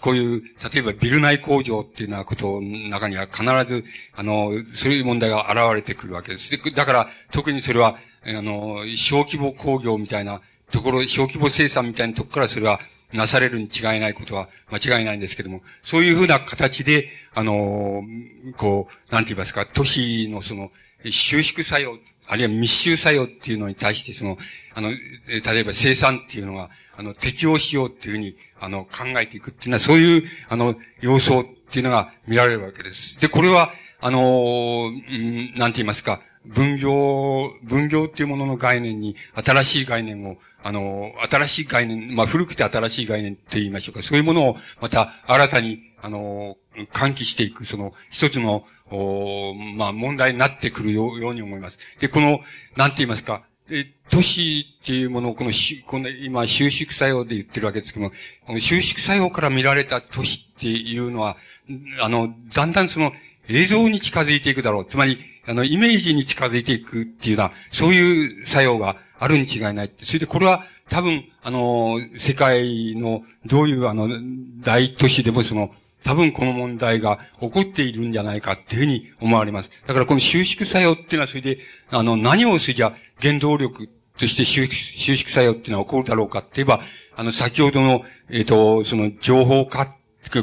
[0.00, 6.56] こういう、例えばビル内工場っていうようなことの中には必ず、あの、そういう問題が現れてくるわけです。
[6.74, 7.96] だから、特にそれは、
[8.26, 12.80] あの、小規模工業みたいなところ、小規模生産みたいなとこからそれは
[13.12, 18.02] なされるに違いないことは間違いないんですけども、そういうふうな形で、あの、
[18.56, 20.70] こう、なんて言いますか、都市のその、
[21.10, 21.98] 収縮作用、
[22.28, 24.38] あるいは密集作用っていうのに対して、その、
[24.74, 24.96] あの、例
[25.58, 33.20] えば生産っていうのが、あの、適応しようっていうふうに、あの、考えていくっていうのは、そういう、あの、要素っていうのが見られるわけです。
[33.20, 40.36] で、これは、あの、んなんて言いますか、分業、分業っていうものの概念に新しい概念を
[40.66, 44.02] あの、新しい概念、まあ、古くて新しい概念って言いましょうか。
[44.02, 46.56] そういうものをまた新たに、あの、
[46.94, 51.78] 喚起していく、その、一つの、おまあ、問題になってくるように思います。
[52.00, 52.40] で、この、
[52.76, 55.50] なんて言いますか、で、都市っていうものを、この、
[55.86, 58.12] この、今、収縮作用で言ってるわけですけども、
[58.46, 61.36] この収縮作用から見られた都市っていうのは、
[62.02, 63.12] あの、だんだんその、
[63.48, 64.86] 映像に近づいていくだろう。
[64.86, 69.90] つまり、あの、イメージに近づいていくっていうのは、そういう作用があるに違いない。
[69.98, 74.08] それでこれは多分、あの、世界のどういうあの、
[74.60, 75.70] 大都市でもその、
[76.04, 79.70] 多分この問題が起こっているんじゃないかっていうふうに思われます。
[79.86, 81.58] だからこの収縮作用っていうのはそれで、
[81.90, 83.88] あの、何をすりゃ原動力
[84.18, 86.80] として収縮作用っていうのは起こるだろうかって言えば、
[87.16, 89.96] あの、先ほどの、えっ、ー、と、その情報化、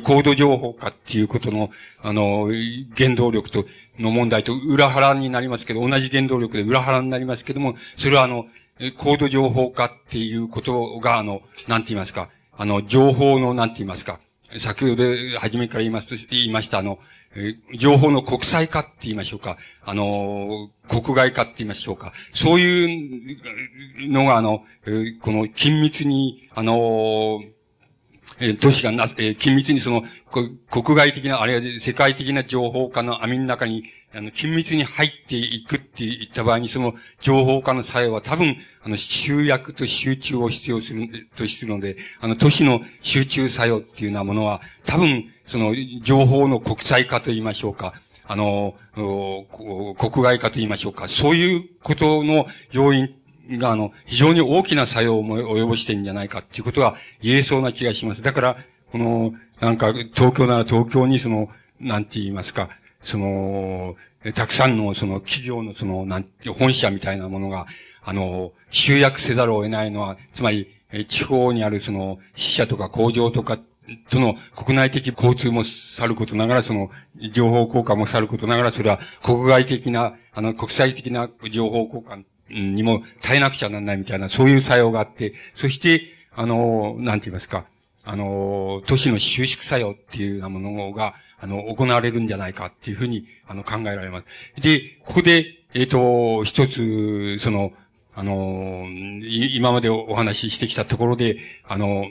[0.04, 1.70] 高度情報化っていうことの、
[2.02, 2.50] あの、
[2.98, 3.66] 原動力と、
[4.00, 8.46] の問題と裏腹になりますけど、同じ原動力で裏腹になりますけども、それはあの、
[8.98, 14.20] 高度情報化っていうことが、あの、なんて言いますか、あの、情報の、なんて言いますか、
[14.60, 15.04] 先ほど、
[15.40, 17.00] 初めから言いますと、言いました、あの、
[17.78, 19.58] 情報の国際化って言いましょうか。
[19.84, 22.12] あの、国外化って言いましょうか。
[22.34, 23.36] そうい
[24.06, 24.64] うのが、あの、
[25.22, 27.42] この緊密に、あの、
[28.40, 30.04] え都市がな、え緊密にその、
[30.70, 45.74] 国外的な、あるいは世界的な情報化の網の中にあの、緊密に入っていくって言った場合に、その情報化の作用は多分、あの、集約と集中を必要する、とするので、あの、都市の集中作用っていうようなものは、多分、その、
[46.04, 47.94] 情報の国際化と言いましょうか、
[48.28, 53.16] あの、国外化と言いましょうか、そういうことの要因
[53.58, 58.22] が、あの、非常に大きな作用を及ぼしてるんじゃないかっていうことは言えそうな気がします。
[58.22, 58.58] だから、
[58.92, 61.50] この、なんか、東京なら東京にその、
[61.80, 62.70] なんて言いますか、
[63.04, 63.96] その、
[64.36, 67.66] たくさんのその企業のその、なんて、本社みたいなものが、
[68.04, 70.68] あの、集約せざるを得ないのは、つまり、
[71.08, 73.58] 地方にあるその、支社とか工場とか
[74.10, 76.92] との国内的交通もさることながら、その、
[77.32, 82.24] 情報交換もさることながら、それは国外的な、あの、国際的な情報交換
[82.54, 87.66] にも耐えなくちゃならないみたいな、そういう作用があって、そして、あの、なんて言いますか、
[88.04, 94.62] あの、都市の収縮作用っていうようなものが、あの、行われるんじゃないかっていうふうに、あの、考えられます。
[94.62, 97.74] で、ここで、えっ、ー、と、一つ、その、
[98.14, 98.86] あの、
[99.22, 101.38] 今までお話ししてきたところで、
[101.68, 102.06] あの、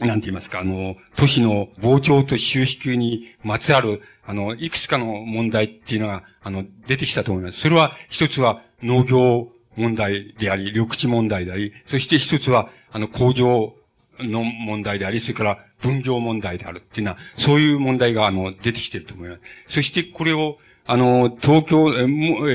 [0.00, 7.60] なんて言いますか、あの、都市の膨張と収縮にまつわる、あの、いくつかの問題っていうのが、あの、出てきたと思います。
[7.60, 13.74] それは、一つは農業問題であり、緑地問題であり、そして一つは、あの、工場
[14.18, 19.40] の問題であり、それから分業問題であるっていうのは、そういう問題が、あの、出てきてると思います。
[19.68, 22.06] そしてこれを、あの、東京、えっ、え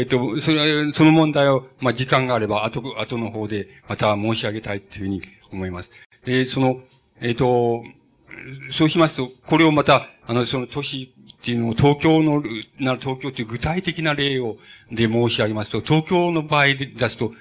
[0.04, 5.22] ー、と、それ、その問題を、まあ、時間があれば、後、後の方で、また申し上げたいというふうに
[5.52, 5.92] 思います。
[6.26, 6.82] で、その、
[7.22, 7.84] えっ、ー、と、
[8.72, 12.44] そうしますと、これをまた、あの、その都市っていうのを東京の、
[12.80, 14.58] なる東京という具体的な例を、
[14.92, 17.32] で申し上げますと、東京の場合で出すと、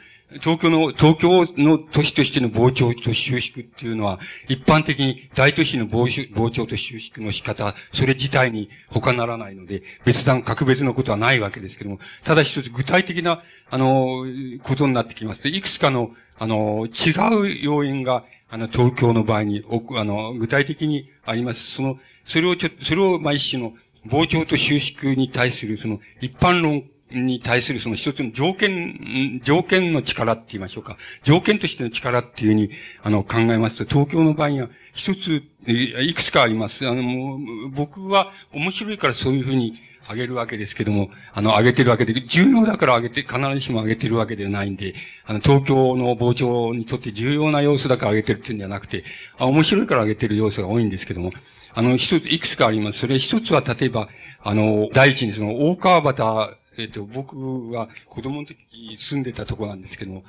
[0.41, 4.19] 東京の、東京の都市としての膨張と収縮っていうのは、
[4.49, 14.27] 一般的に大都市の膨張と収縮の仕方、それ自体に他ならないので、別段、格別のことはないわけですけども、ただ一つ具体的な、あの、
[14.63, 19.65] ことになってきますと、いくつかの、あの、違う要因が、あの、東京の場合に、
[19.97, 21.73] あの、具体的にあります。
[21.73, 23.75] その、それをちょっと、それを、ま、一種の、
[24.07, 30.97] 膨張と収縮に対する、その、一般論に対するその一つの条件、条件の力って言いましょうか。
[31.23, 32.71] 条件としての力っていうふうに、
[33.03, 36.87] あの、考えますと、東京の場合には一つ、いくつかあります。
[36.89, 39.75] あの、もう、僕は面白いからそういうふうに
[40.09, 44.95] あげるわけですけども、あの、あげてるわけで、重要だからあげて、必ずしもあげてるわけではないんで、
[45.25, 49.05] あの、東京の膨張にとって重要な要素だからあげてるっていうんじゃなくて、
[49.39, 51.33] あ面白いからあげてる要素が多いんですけども、
[51.75, 53.01] あの、一つ、いくつかあります。
[53.01, 54.09] それ一つは、例えば、
[54.43, 58.57] あの、第一にその、大川端えっ、と、僕は子供の時
[58.99, 60.25] 住んでたとこなんですけども、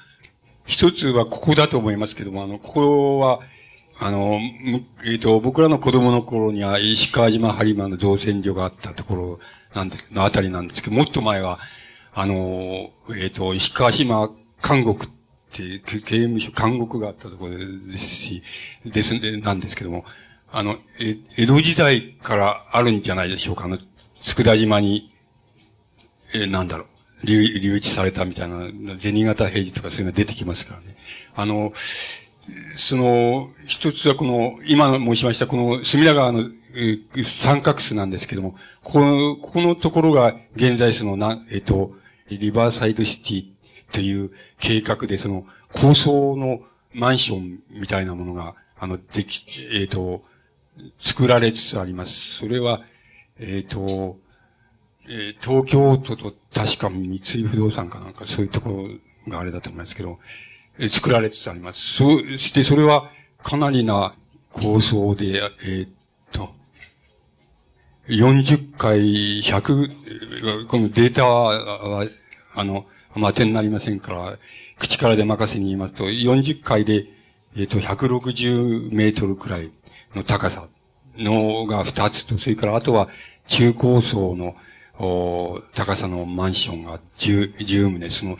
[0.65, 3.41] 一つはここだと思いますけども、あの、ここは、
[3.99, 4.39] あの、
[5.05, 9.39] えっ、ー、と、僕らの子供の頃には石川島播磨の造船所があったところ
[9.73, 11.59] なんです、のあたりなんですけど、もっと前は、
[12.13, 14.29] あの、えっ、ー、と、石川島
[14.67, 15.09] 監獄っ
[15.51, 18.43] ていう刑務所監獄があったところですし、
[18.85, 20.05] ですね、なんですけども、
[20.51, 23.77] あの、え、江戸時代からあるんじゃないでしょうか、あの、
[24.21, 25.11] 佃島に
[26.33, 26.85] えー、なんだろ
[27.23, 28.67] う、留、留置されたみたいな、
[28.99, 30.97] 銭形平次とかそういうのが出てきますからね。
[31.35, 31.73] あの、
[32.77, 36.49] その、一つはこの、今申しましたこの隅田川の、
[37.23, 41.95] 三角巣なんですけども、この、このところが現在その、な、えっ、と、
[42.29, 46.61] リバーサイドシティという計画でその、高層の
[46.93, 50.23] マンションみたいなものが、あの、でき、えっ、と、
[50.99, 52.35] 作られつつあります。
[52.35, 52.81] それは、
[53.39, 54.17] えっ、と、
[55.09, 58.71] えー、東京都と確か三井不動産かなんかそういうとこ
[59.25, 60.19] ろがあれだと思いますけど、
[60.77, 61.79] えー、作られつつあります。
[61.93, 63.09] そしてそれは
[63.41, 64.13] かなりな
[64.51, 65.87] 構想で、え、っ
[66.31, 66.49] と、
[68.07, 68.99] 40回
[69.41, 72.05] 100、このデータは、
[72.55, 72.85] あの、
[73.15, 74.37] まあ、点になりませんから、
[74.79, 77.05] 口からで任せに言いますと、40回で、
[77.57, 79.71] えっ、と、160メートルくらい
[80.15, 80.67] の高さ
[81.17, 83.09] のが2つと、それからあとは
[83.47, 84.55] 中高層の
[84.99, 88.37] お高さのマンションが十、十棟、その、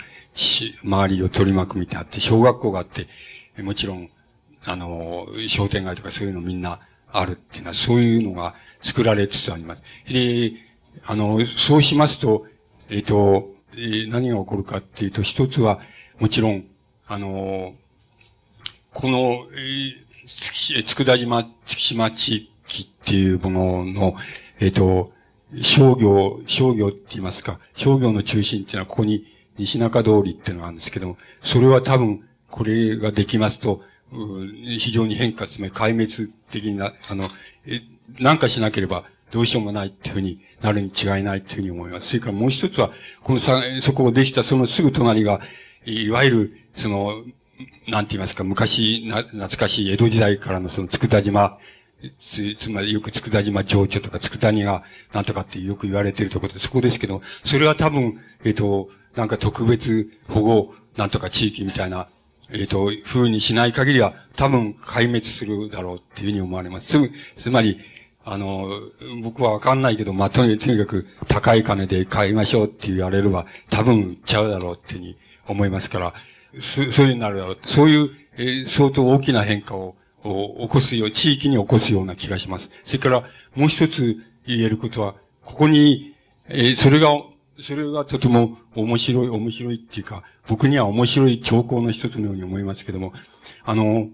[0.84, 3.08] 周りを取り巻くみたいなって、小学校があって、
[3.62, 4.10] もちろん、
[4.66, 6.80] あの、商店街とかそういうのみんな
[7.12, 9.84] あるっていうのは、そういうのが作られつつあります。
[10.10, 10.54] で、
[11.06, 12.46] あの、そうしますと、
[12.90, 15.80] えっ、ー、と、えー、何が起こるかっていうと、一つは、
[16.20, 16.66] もちろん、
[17.08, 17.76] あの、
[18.94, 24.16] この、えー、つくだ島、月島地域っていうものの、
[24.60, 25.12] えっ、ー、と、
[25.62, 29.26] 商業、商業って言いますか、商業の中心っていうのはここに
[29.58, 33.82] 西中通りっていうのがあるんですけども、それは多分、これができますと、
[34.80, 37.26] 非常に変化、つまり壊滅的な、あの、
[37.66, 37.82] え、
[38.20, 42.08] なんかしなければどうしようもないっていうふうになるに違いないっていうふうに思います。
[42.08, 42.92] それからもう一つは、
[43.24, 45.42] このさ、そこをできたそのすぐ隣が、
[45.86, 47.24] いわゆる、その、
[47.88, 51.58] なんて言いますか、昔な、懐かしい江戸時代からのその佃島
[52.20, 54.84] つ、つまりよく佃島情緒とか佃煮が
[55.14, 62.08] なんとかってよく言われているところで、そこですけど、それは多分、えっ、ー、と、なんか特別保護なんとか地域みたいな、
[62.52, 66.88] えっ、ー、と、風にしない限りは多分壊滅するだろうっていうふうに思われます。
[66.88, 67.80] つつまり、
[68.30, 68.68] あの、
[69.24, 75.18] 僕はわかんないけど、まあ、とにかく高い金で買いましょうって言われれば多分売っちゃうだろうっていうふうに
[75.48, 76.14] 思いますから、
[76.60, 77.58] そそういうになるだろう。
[77.64, 82.70] そういう、えー、相当大きな変化を起こすよう、地域に起こすような気がします。
[82.86, 83.24] それから、
[83.56, 85.16] もう一つ言えることは、
[85.46, 86.14] ここに、
[86.50, 87.08] えー、それが、
[87.62, 93.14] それがとても面白い、面白いっていうか、僕には面白い兆候の一つのように思いますけども、
[93.64, 94.10] あの、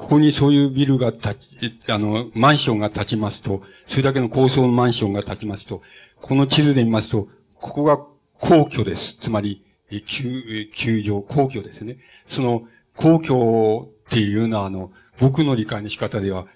[0.00, 5.82] ここにそういうビルが立ち、あの、マンションが建ちますと、それだけの高層のマンションが建ちますと、
[6.22, 7.28] この地図で見ますと、
[7.60, 7.98] ここが
[8.40, 9.18] 皇居です。
[9.20, 9.62] つまり、
[10.06, 11.98] 球、球場、皇居ですね。
[12.30, 12.62] その、
[12.96, 16.46] 皇居っていうのは、あの、僕の理解の仕方では、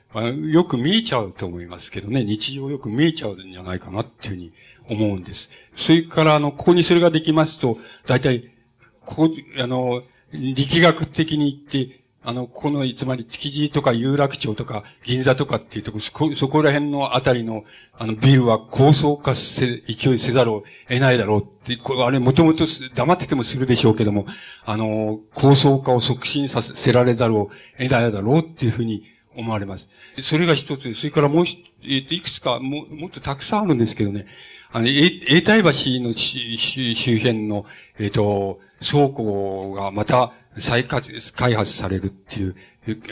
[0.51, 4.53] よく見えちゃうと思いますけどね、日常よく見えちゃうんじゃないかなっていうふうに
[4.89, 5.51] 思うんです。
[5.77, 7.77] それから、あの、ここにそれができますと、
[8.07, 8.53] 大体、
[9.05, 9.31] ここ、
[9.61, 17.65] あの、力学的に言って、あの、この、つまり、築地とか有楽町とか、銀座とかっていうとこ、そこ、そこら辺のあたりの、
[17.99, 22.65] あの、ビルは高層化せ、勢いせざるを得ないだろうって、これ、あれ、もともと
[22.95, 24.27] 黙っててもするでしょうけども、
[24.65, 29.05] あの、高層化を促進させられざるを得ないだろうっていうふうに
[29.37, 29.91] 思われます。
[30.23, 31.45] それが一つ、それからもう
[31.87, 34.27] えっといくつか、ももっとたくさんあるんですけどね、
[34.73, 35.71] あの、え永代橋
[36.01, 37.67] の周辺の、
[37.99, 42.57] えっ、と、倉庫がまた再開発されるっていう、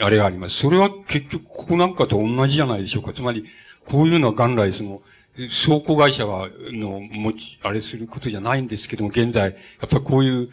[0.01, 0.57] あれがあります。
[0.57, 3.13] それは結局ここなんかと同じじゃないでしょうか。
[3.13, 3.45] つまり、
[3.87, 5.01] こういうのは元来その、
[5.65, 9.49] 倉庫会社が、の、持ち、あれすることじゃないんですけども、現在、や
[9.85, 10.49] っぱりこういう、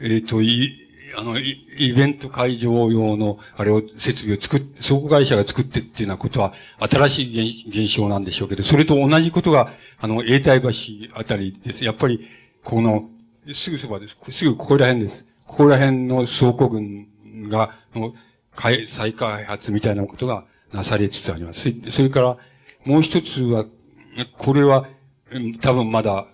[0.00, 0.84] えっ、ー、と、い、
[1.16, 10.68] あの、イベント会場用の、あれを、設備を作っ、倉庫会社が作ってっていうようなことは、新しい現象なんでしょうけど、それと同じことが、あの、永代橋
[11.14, 11.82] あたりです。
[11.82, 12.28] やっぱり、
[12.62, 13.08] この、
[13.54, 14.18] すぐそばです。
[14.30, 15.24] すぐここら辺です。
[15.48, 17.08] ここら辺の倉庫群
[17.48, 17.74] が、
[18.86, 21.74] 再開発みたいなことがなされつつあります。
[21.90, 22.36] それから、
[22.84, 23.64] もう一つは、
[24.36, 24.86] これは、
[25.62, 26.26] 多分まだ、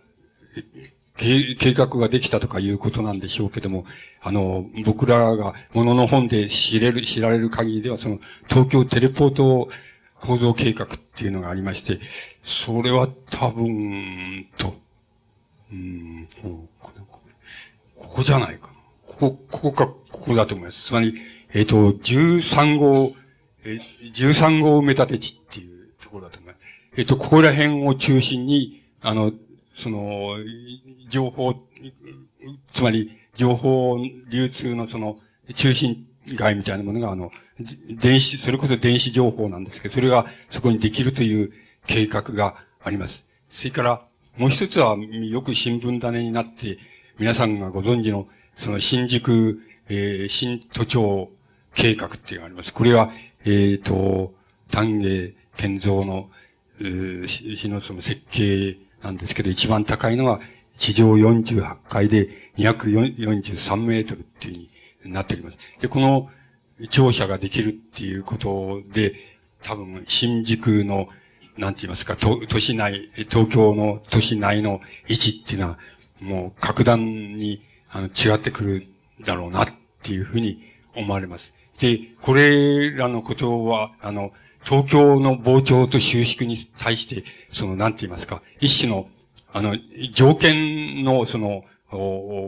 [1.16, 3.86] 計画ができたとかいうことなんでしょうけども、
[4.20, 9.68] あの、僕らがものの本で知れる、知られる限りでは、その、東京テレポート
[10.20, 12.00] 構造計画っていうのがありまして、
[12.42, 14.74] それは多分、と、
[15.72, 16.68] うん、こ
[17.96, 18.73] こじゃないか。
[19.18, 20.86] ここ、ここか、ここだと思います。
[20.86, 21.14] つまり、
[21.52, 23.12] えっ、ー、と、13号、
[23.64, 26.62] えー、13号埋め立て地っていうところだと思います。
[26.96, 29.32] えっ、ー、と、ここら辺を中心に、あの、
[29.74, 30.36] その、
[31.10, 31.54] 情報、
[32.70, 33.98] つまり、情報
[34.30, 35.18] 流通のその、
[35.54, 37.30] 中心街みたいなものが、あの、
[38.00, 41.52] 電子、それこそ電子情報なんですけど、それがそこにできるという
[41.86, 43.26] 計画があります。
[43.50, 44.02] それから、
[44.36, 46.78] もう一つは、よく新聞種になって、
[47.18, 48.26] 皆さんがご存知の、
[48.56, 51.30] その新宿、えー、新都庁
[51.74, 52.72] 計画っていうのがあります。
[52.72, 53.10] これは、
[53.44, 54.32] えっ、ー、と、
[54.70, 56.30] 丹下健三の、
[56.80, 60.40] えー、日のその設計なんですけど、一番高いのは
[60.78, 64.54] 地上48階で243メートルっていう
[65.00, 65.58] ふうになっております。
[65.80, 66.30] で、この
[66.90, 69.14] 庁舎ができるっていうことで、
[69.62, 71.08] 多分、新宿の、
[71.56, 75.78] なんて言いますか、都都市内、東京の都市内の位置っていうのは、
[76.22, 77.00] もう格段
[77.36, 77.62] に
[77.94, 78.86] あの違ってくる
[79.20, 79.68] だろうなっ
[80.02, 80.60] ていうふうに
[80.96, 81.54] 思われます。
[81.78, 84.32] で、これらのことは、あの、
[84.64, 89.08] 東京の膨張と収縮に対して、その、なんて言いますか、一種の、
[89.52, 89.76] あの、
[90.12, 91.64] 条件の、その、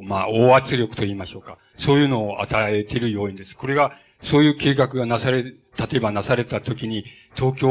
[0.02, 1.58] まあ、大圧力と言いましょうか。
[1.78, 3.56] そういうのを与えている要因です。
[3.56, 5.54] これが、そういう計画がなされ、例
[5.94, 7.04] えばなされたときに、
[7.34, 7.68] 東京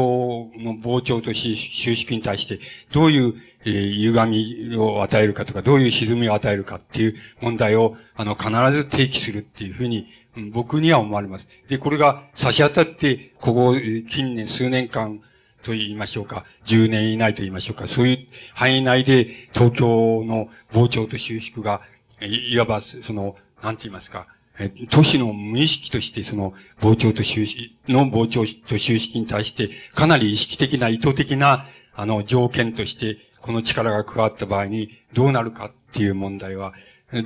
[0.56, 2.60] の膨張と収縮に対して、
[2.92, 3.34] どういう、
[3.64, 10.06] えー、歪みを与えるかとか、どういう歪みを与えるかっていう問題を、あの、必ず提起するっていうふうに、
[10.52, 11.48] 僕には思われます。
[11.68, 13.74] で、これが差し当たって、ここ、
[14.08, 15.20] 近年、数年間
[15.62, 18.18] と言いましょうか、10年以内と言いましょうか、そういう
[18.54, 21.80] 範囲内で東京の膨張と収縮が、
[22.20, 24.28] いわば、その、なんて言いますか、
[24.58, 36.72] え都市の無意識としてその膨張と収縮の膨張と収縮に対して、かなり意識的な意図的な、あの、条件として、この力が加わった場合にどうなるかっていう問題は、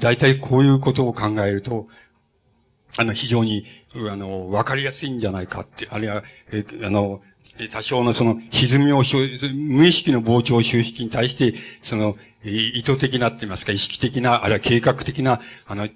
[0.00, 1.88] 大体こういうことを考えると、
[2.96, 3.64] あの、非常に、
[4.10, 6.22] あの、わかりやすいんじゃないかって、あるいは、
[6.52, 7.22] えあの、
[7.70, 9.02] 多少のその歪みを、
[9.54, 15.88] 無意識の膨張収縮に対して、その、意図的なって言いますか、意識的な、あるいは計画的な、あの、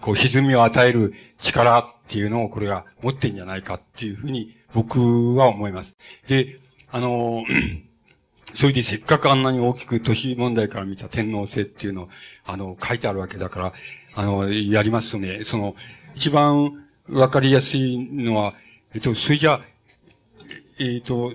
[0.00, 5.96] こう、歪みを与える力っていうのをこれが持ってんじゃないかっていうふうに僕は思います。
[6.28, 6.58] で、
[6.90, 7.44] あの、
[8.54, 12.08] それでせっかくあんなに大きく都市問題から見た天皇制っていうのを、
[12.44, 13.72] あの、書いてあるわけだから、
[14.14, 15.76] あの、やりますとね、その、
[16.14, 18.54] 一番わかりやすいのは、
[18.94, 19.60] えっと、それじゃあ、
[20.82, 21.34] えっと、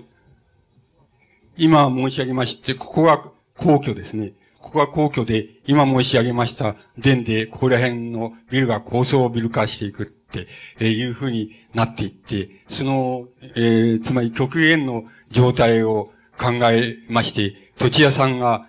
[1.56, 4.32] 今申し上げまして、ここは皇居ですね。
[4.60, 10.48] ここは皇居で、今申し上げました殿で、ここら辺のビルが高層ビル化していくって、
[10.84, 18.68] いうふうになっていって、その、えー、つまり極限の状態を考えまして、土地屋さんが、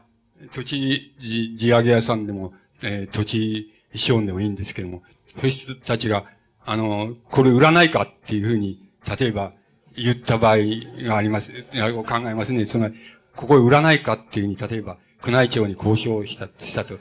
[0.52, 1.12] 土地
[1.58, 2.54] 地上げ屋さんでも、
[2.84, 5.02] えー、土地資本でもいいんですけども、
[5.34, 6.26] そういう人たちが、
[6.68, 8.78] あの、これ売らないかっていうふうに、
[9.20, 9.54] 例えば
[9.98, 10.58] 言った場合
[11.04, 12.66] があります、考えますね。
[12.66, 12.92] その、
[13.36, 16.96] ここ売らないかっていうふうに、例えば、宮内庁に交渉した、したと。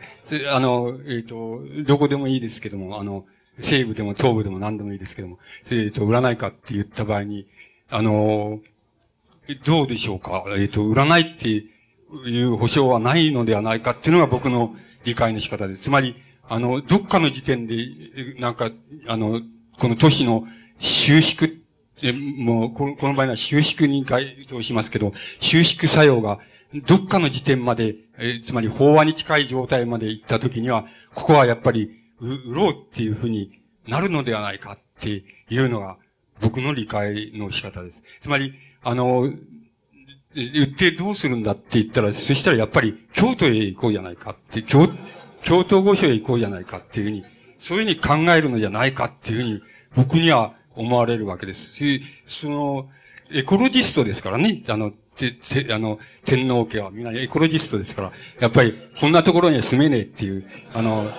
[0.54, 3.26] あの、えっ、ー、と、どこでもいいですけども、あの、
[3.58, 5.38] 西部でも東部でも何でもいいですけども、
[5.70, 7.46] えっ、ー、と、売らないかって言った場合に、
[7.90, 8.60] あの、
[9.64, 10.44] どうでしょうか？
[10.48, 14.74] えっ、ー、と、売らないっていう保証はないのではないかっていうのが僕の
[15.04, 15.84] 理解の仕方です。
[15.84, 16.16] つまり、
[16.48, 17.76] あの、どっかの時点で、
[18.38, 18.70] なんか、
[19.06, 19.40] あの、
[19.78, 20.46] この都市の
[20.78, 21.50] 収縮、
[22.02, 26.38] えもうこの、この場合は収縮に該当しますけど、収縮作用が、
[26.86, 31.90] どっかの時点まで、えつまり飽和に近い状態まで行った時には、ここはやっぱり、
[32.20, 35.96] う売ろうっていうふうになるのではないかっていうのが、
[36.40, 38.02] 僕の理解の仕方です。
[38.20, 39.32] つまり、あの、
[40.34, 44.86] 言ってどうするんだって言ったら、そしたらやっぱり京都へ行こうじゃないかって、京、
[45.42, 47.24] 京都御所へ行こうじゃないかっていうふうに、
[47.58, 49.62] そういうふうに考えるのじゃないかっていうふうに、
[49.94, 51.74] 僕には思われるわけです。
[51.74, 52.88] し、その、
[53.32, 61.10] エコロジストですからね、あの、て、て、あの、天皇家はみんなエコロジストですから、やっぱり、こんなところには住めねえっていう、あの、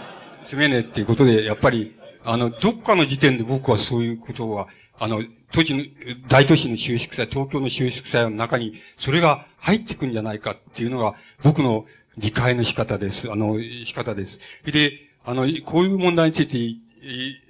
[0.45, 4.67] 住めねえっていうことで、やっぱり、あの、どっかの時点で僕はそういうことは、
[4.99, 5.83] あの、都市の、
[6.27, 11.85] 大都市の収縮祭、東京の収縮祭の中に、それが入ってくんじゃないかっていうのが、僕の
[12.17, 13.31] 理解の仕方です。
[13.31, 14.39] あの、仕方です。
[14.65, 14.91] で、
[15.23, 16.57] あの、こういう問題について、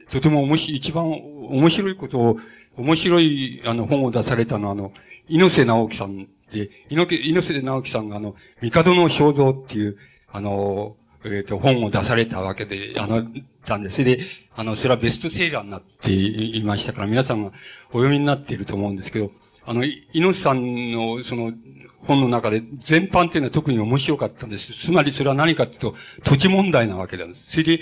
[0.09, 2.37] とても面白い、一番面白いことを、
[2.77, 4.91] 面白い、あの、本を出されたのは、あの、
[5.27, 9.97] 猪瀬直樹さんで、猪瀬直樹さんが、あの、帝の肖像っていう、
[10.31, 10.95] あの、
[11.25, 13.23] えっ、ー、と、本を出されたわけで、あの、
[13.65, 14.03] たんです。
[14.03, 14.19] で、
[14.55, 17.51] あの、それはベストセーラーになっていましたから、皆さんが
[17.89, 19.31] お読みになっていると思うんですけど、
[19.65, 19.83] あの、
[20.13, 21.53] 猪瀬さんの、その、
[21.99, 24.71] 本の中で全般っていうのは特に面白かったんです。
[24.73, 27.51] つまりそれは何かっていうと、土地問題なわけなんです。
[27.51, 27.79] それで、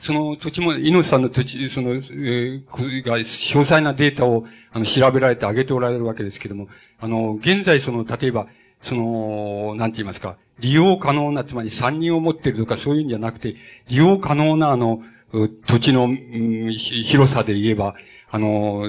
[0.00, 2.62] その土地も、猪さんの土地、その、えー、
[3.04, 3.24] が詳
[3.58, 8.46] 細なデータを、あの、調べられてあげておられるわけですけども、あの、現在その、例えば、
[8.82, 13.56] その、なんて言いますか、利用可能な、つまり三人を持っているとかそういうんじゃなくて、
[13.88, 15.02] 利用可能なあの、
[15.66, 17.94] 土地の、うん、広さで言えば、
[18.30, 18.84] あの、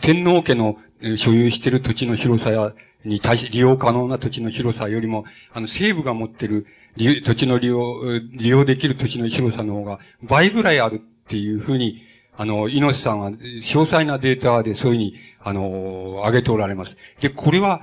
[0.00, 0.78] 天皇家の
[1.16, 2.72] 所有している土地の広さや、
[3.04, 12.02] に対し、利用可能な土地の広さよりも、あの、西部が持っている土地の利用、利用できる土地の広さの方が倍ぐらいあるっていうふうに、
[12.36, 16.96] あの、猪瀬さんは詳細なデータでそういうふうに、あの、挙げておられます。
[17.20, 17.82] で、これは、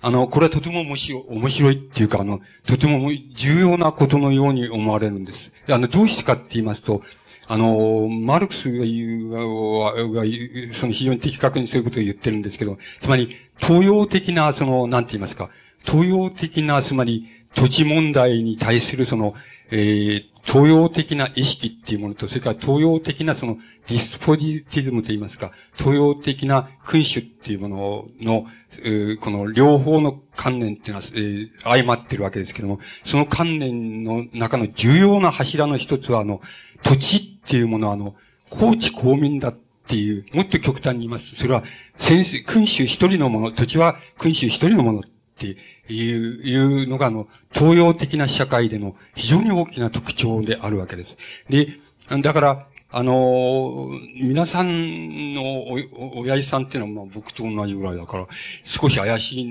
[0.00, 5.52] あの、これはとても面白い、面白いっていうか、あの、とても重要なことのように思われるんです。
[5.68, 7.02] あの、どうしてかって言いますと、
[7.46, 10.24] あの、マルクスが言う、が
[10.72, 15.50] その非常に的確にそういうことを言ってるんですけど、つまり、東洋的な、その、なんて言いますか、
[15.84, 19.34] 東洋的な、つまり、土地問題に対するその、
[19.70, 23.56] えー、東洋的な意識っていうものと、それから東洋的なその
[23.88, 28.46] ディスポジティズムと言いますか、東洋的な君主っていうものの、
[28.82, 36.40] えー、この両方の観念っていうのは、えー、相まってるわけですけども、その観念の中の重要な柱の一つは、あの、
[36.82, 38.14] 土地っていうものは、あの、
[38.50, 39.52] 高知公民だっ
[39.86, 41.32] ていう、もっと極端に言います。
[41.32, 41.64] とそれは、
[41.98, 45.02] 先生、君主一人のもの、土地は君主一人のもの
[45.50, 51.18] っていう、いうのが、あの、東洋的な社会での非常に大きな特徴であるわけです。
[51.48, 51.76] で、
[52.22, 53.88] だから、あの、
[54.22, 58.28] 皆さんのお、親父さんっていうのは、まあ僕と同じぐらいだから、
[58.64, 59.44] 少し怪しい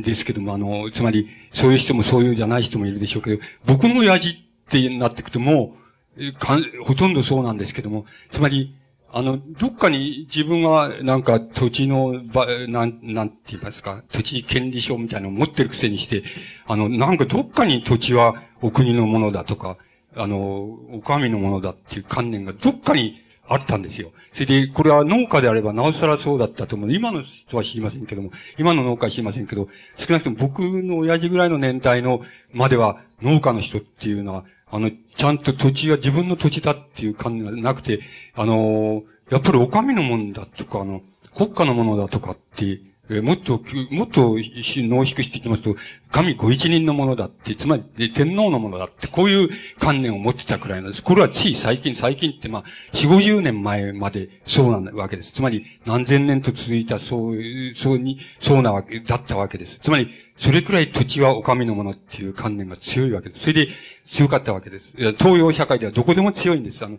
[0.00, 4.34] んですけども、あの、つまり、そういう人もそういうじゃない人もいるでしょうけど、僕の親父っ
[4.68, 5.76] てなってくとも
[6.16, 8.74] う、かほとんどそうなんですけども、つまり、
[9.12, 16.22] あの、どっかに自分がなんか土地の、ば、なん、なんて言いますか、土地権利書みたいなのを持ってるくせにして、
[16.66, 19.78] あの、なんかどっかに土地はお国のものだとか、
[20.16, 20.38] あの、
[20.92, 24.12] お上のものだっていう観念がどっかにあったんですよ。
[24.32, 26.92] それで、これは農家であればなおさらそうだったと思う。
[26.92, 38.00] 今の人は知りませんけども、今の農家は知りませんけど、少なくとも僕の親父ぐらいの年代のまでは農家の人っていうのは、あの、ちゃんと土地は自分の土地だっていう感じがなくて、
[38.34, 41.02] あの、やっぱりお上のものだとか、あの、
[41.34, 42.80] 国家のものだとかって、
[43.12, 43.60] えもっと、
[43.90, 45.74] もっと濃縮していきますと、
[46.12, 49.48] 神ご一人のものだって、つまり天皇のものだって、こういう
[49.80, 51.02] 観念を持ってたくらいなんです。
[51.02, 55.32] これはつい最近、最近ってまあ、四五十年前までそうなわけです。
[55.32, 57.36] つまり、何千年と続いた、そう、
[57.74, 59.80] そうに、そうなわけ、だったわけです。
[59.80, 60.08] つまり、
[60.40, 63.42] それくらい土地はお上のものっていう観念が強いわけです。
[63.42, 63.68] それで
[64.06, 64.96] 強かったわけです。
[64.96, 66.82] 東洋社会ではどこでも強いんです。
[66.82, 66.98] あの、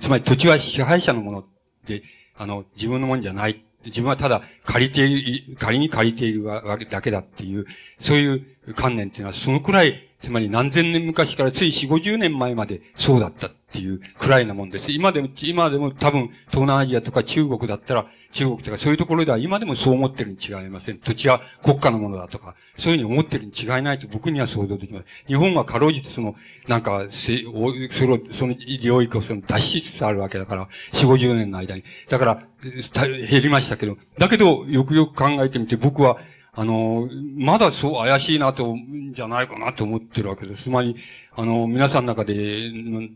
[0.00, 1.44] つまり土地は支配者のもの
[1.86, 2.02] で、
[2.34, 3.62] あの、自分のもんじゃない。
[3.84, 7.66] 自分はただ借りている、仮に借りているわけだけだっていう、
[8.00, 8.26] そうい
[8.66, 14.92] う観念っていうのはそのくらい、つまり何千年昔からつい四五十年前までそうだったっていうくらいなもんです。
[14.92, 20.98] 今でも、今でも多分東南アジアとか中国だったら中国とかそういうところでは今でもそう思ってるに違いません。
[20.98, 25.06] 土地は国家のものだとか、そういうふうに思ってるに違いないと僕には想像できます。
[25.26, 31.84] 日本はかろうじてその、なんか、せ、お、その、その領域をその脱しつつあるわけだから、四五十年の間に。
[32.08, 32.42] だから、
[33.28, 36.18] 減りましたけど、だけど、よくよく考えてみて、僕は、
[36.52, 38.76] あの、まだそう怪しいなと、
[39.14, 40.64] じゃないかなと思ってるわけです。
[40.64, 40.96] つまり、
[41.34, 42.70] あの、皆さんの中で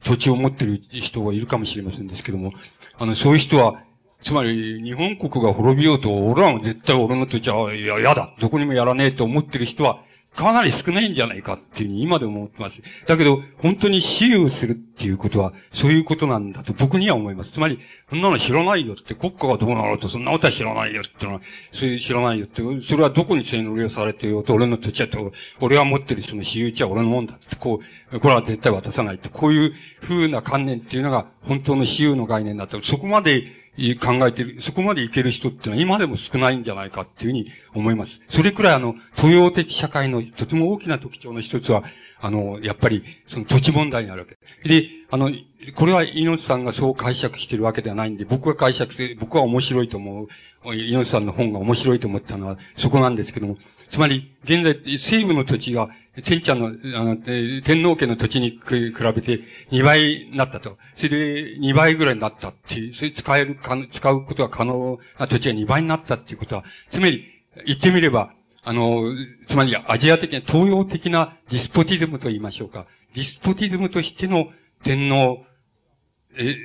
[0.05, 2.53] 土地を持ってる人がいるかもしれませんですけども、
[2.99, 3.83] あの、そういう人は、
[4.23, 8.33] つまり、日本国が滅びようと、俺らも絶対俺の土地は、いや、やだ。
[8.41, 10.01] どこにもやらねえと思ってる人は、
[10.35, 12.81] かなり少ないんじゃないかっていうふうに今でも思ってます。
[13.07, 17.53] だけど、本当に私有するっていうことは、そういうことなんだと僕には思います。
[17.53, 21.41] つまり、そんなの知らないよって、国家がどうなろうと、そんなことは知らないよってのは、
[21.73, 33.62] そういう知らないよって、それはどこに線乗りをされてようと、俺の土地はと、俺が持ってるその私有地は俺のもんだって、こう、これは絶対渡さないって、こういう風な観念っていうのが、本当の私有の概念だと、そこまで
[34.01, 38.21] 考えてる、そこまでいける人ってのは今でも少ないんじゃないかっていうふうに思います。
[38.29, 41.83] それくらいあの、東洋的社会のとても大きな特徴の一つは、
[42.21, 44.37] あの、やっぱり、その土地問題にあるわけ。
[44.69, 45.31] で、あの、
[45.75, 50.29] これは猪さんがそう解釈してるわけではないんで、僕が解釈して、僕は面白いと思う、
[50.65, 53.57] 猪さんの本が面白いと思ったのはそこなんですけども、
[53.91, 55.89] つまり、現在、西部の土地が、
[56.21, 56.71] 天ちゃんの、あ
[57.05, 59.41] の、天皇家の土地に比べて
[59.71, 60.77] 2倍になったと。
[60.95, 67.25] それで2倍ぐらいになったっていう、それ使えるか、使うことが可能な土地が2倍になったっていうことは、つまり、
[67.67, 69.05] 言ってみれば、あの、
[69.47, 72.87] つまりアジア的な、東洋的なディスポティズムと言いましょうか。
[73.15, 74.51] ディスポティズムとしての
[74.85, 75.47] 天皇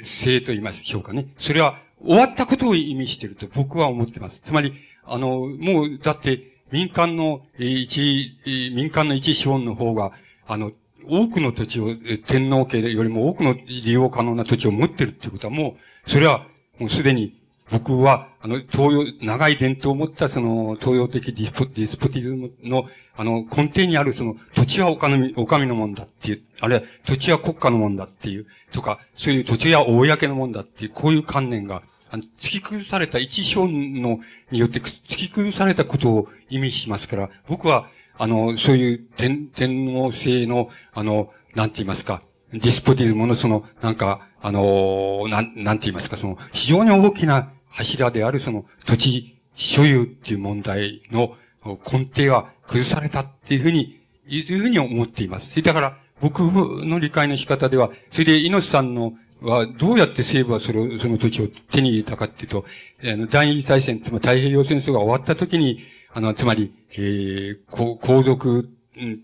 [0.04, 1.28] 性と言いましょうかね。
[1.38, 4.41] それは終わったことを意味していると僕は思ってます。
[4.41, 4.74] つまり、
[5.06, 10.11] あの、もう、だって、民間の一、民間の一資本の方が、
[10.47, 10.72] あの、
[11.09, 11.95] 多くの土地を、
[12.26, 16.47] 天皇家よりも多くの利用可能な土地を持ってるってことはもう、それは、
[16.80, 17.38] もうすでに
[17.70, 22.86] 僕は、あの、東洋、長い伝統を持ったその、東洋的 despo despotism の、
[23.18, 34.20] あの、根底にあるその、土地はお上、お上のもんだっていう、あるいは土地は国家のもんだっていう、とか、そういう土地は公のもんだっていう、こういう観念が、あの、突き崩された一章の、
[34.51, 51.36] によって突き崩されたことを意味しますから、僕は、あの、そういう天、天皇制の、あの、なんて言いますか、ディスポティズムのその、なんか、あの、なん、なんて言いますか、その、非常に大きな柱であるその土地所有っていう問題の
[51.66, 55.62] 根底は崩されたっていうふうに、いうふうに思っています。
[55.62, 62.66] だから、僕の理解の仕方では、それで、猪さんのは、どうやって西部はそれその土地を手に入れたかっていうと、
[63.04, 65.80] あの、第二次大戦、つまり太平洋戦争が終わった時に、
[66.14, 68.70] あの、つまり、えー、皇族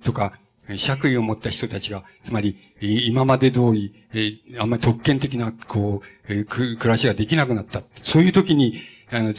[0.04, 0.40] とか、
[0.78, 7.82] 爵位を持った人たちが、つまり、今まで通り、えー、あんまり特権的な、こう、えー、暮らしができなくなった。
[8.02, 9.34] そういう時に、あの、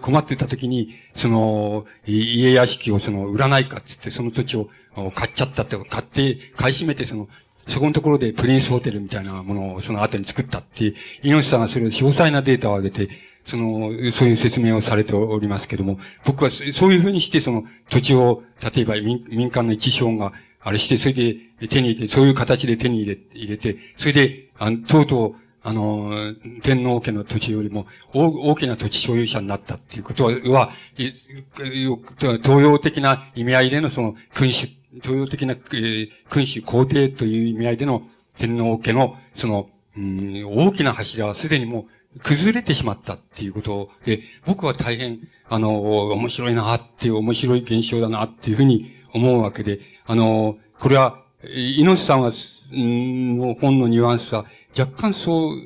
[0.00, 4.68] 困ってた時に、その、家屋敷をその、売らないかっつって、その土地を
[5.14, 7.28] 買っちゃったって、買って、買い占めて、その、
[7.68, 13.08] そこのところでプリンスホテルみたいなものをその後に作ったっていう、猪さんがそれを詳細なデータを上げて、
[13.44, 18.42] その、そういう説明をされておりますけども、僕はそういうふうにしてその土地を、
[18.74, 20.32] 例えば民民間の一資本が、
[20.64, 34.68] あれして、それで手に入れて、そういう形で手に入れ入れて、それで、あの、とうとう、あの、天皇家の土地よりも大きな土地所有者になったっていうことは、東洋的な意味合いでのその君主、
[35.02, 38.02] 東洋的な、えー、君主皇帝という意味合いでの
[38.36, 41.86] 天皇家のその、うん、大きな柱はすでにも
[42.16, 52.30] う崩れてしまったっていうことで、僕は大変、あの、面白いなっていう、面白い現象だなっていうふうに思うわけで、あの、これは、猪さんは、
[52.72, 54.44] の本のニュアンスは、
[54.78, 55.56] 若干そう、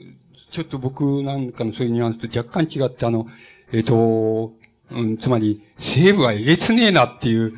[0.51, 3.27] ちょっと僕なんかのそういうニュアンスと若干違って、あの、
[3.73, 4.53] えっ、ー、と、
[4.93, 7.55] うん、つまり、西部はえげつねえなっていう、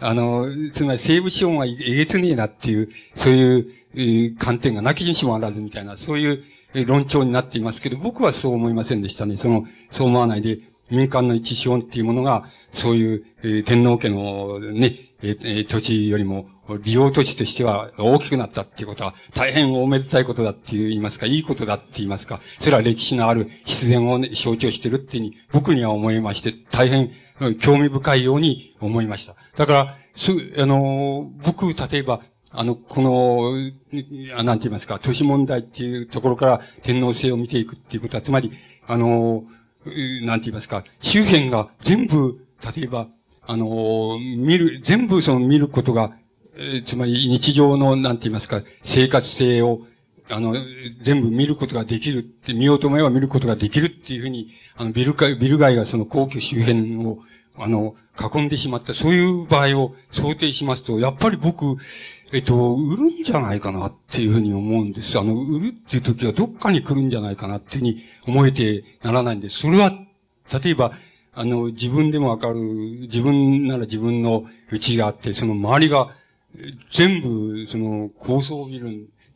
[0.00, 6.42] あの、つまり西部資本はえげつねえなっていう、そういう、えー、観点がなきにしもあらずみたいな、そういう
[6.86, 9.36] 論調になっていますけど、僕はそう思いませんでしたね。
[9.36, 10.58] その、そう思わないで、
[10.90, 16.48] 民間の一資本っていうものが、そういう、えー、天皇家のね、えー、土地よりも、
[16.78, 27.10] 利用土地としては大きくなったっていうことは、大変おめでたいことだって言いますか、いいことだって言いますか、それは歴史のある必然を、ね、象徴してるっていうに、僕には思いまして、大変
[27.60, 29.34] 興味深いように思いました。
[29.56, 32.20] だから、す、あの、僕、例えば、
[32.54, 38.52] あの、この、なんて言いますか、都市問題っていうところから天皇制を見ていくっていうことは、つまり、
[38.86, 39.44] あの、
[40.22, 42.46] なんて言いますか、周辺が全部、
[42.76, 43.08] 例えば、
[43.46, 46.12] あの、見る、全部その見ることが、
[46.56, 49.80] えつまり日常の、なんて言いますか、生活性を、
[50.28, 50.54] あの、
[51.02, 57.18] 全部見ることができるって、見ようと思えば見ることができるっていうふうに、あの、ビル街、ビル街がその皇居周辺を、
[57.56, 57.94] あの、
[58.34, 61.76] 囲んでしまった、そういう場合を想定しますと、やっぱり僕、
[62.32, 65.18] えっと、売るんじゃないかなっていうふうに思うんです。
[65.18, 69.58] あの、売るっていう時はどっかに来るんじゃないかなっていうふうに思えてならないんです。
[69.58, 69.92] それは、
[70.62, 70.92] 例えば、
[71.34, 72.60] あの、自分でもわかる、
[73.02, 76.14] 自分なら自分の家があって、その周りが
[76.90, 78.90] 全部、その、高層ビルっ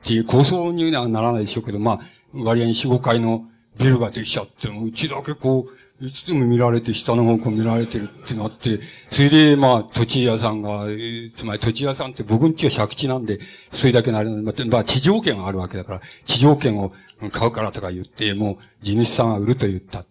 [0.04, 2.00] ていう、高層にはならないでしょうけど、まあ、
[2.32, 3.44] 割合に4、5階の
[3.78, 10.86] ビルができちゃって、うちだけこう、いつでも見られて、下の方向見られてるってなって、それで、まあ、土地屋さんが、
[11.34, 13.38] つまり土地屋さんって僕んちは借地なんで、
[13.72, 16.92] それだけなるので、まあ、地上権があるわけだから、地上権を
[17.32, 20.04] 買うからとか言って、もう、地主さんは売ると言った。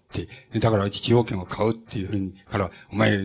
[0.59, 3.17] だから地方権を買うっていうふうに、から、お前、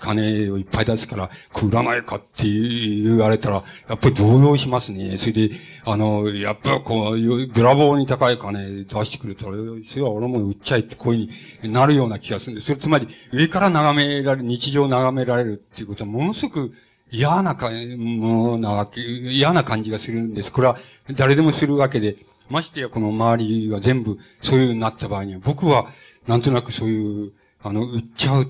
[0.00, 5.18] 金をいっぱい出すから、食らないかって言われたら、やっぱり動揺しますね。
[5.18, 5.50] それで、
[5.84, 9.46] あの、やっぱこう、ブラボーに高い金出してくると、
[9.86, 11.28] それは俺も売っちゃいってこういう
[11.60, 12.68] ふうになるような気がするんです。
[12.68, 16.74] それつまり、上から眺められる、日常を眺められるっていうことは、ものすごく、
[17.12, 20.52] 嫌なか、ものな、嫌な感じがするんです。
[20.52, 20.78] これは
[21.16, 22.16] 誰でもするわけで、
[22.50, 25.88] ましてやこの周りが全部そういうになった場合には、僕は
[26.30, 28.48] なんとなくそういう、あの、売っちゃう、売っ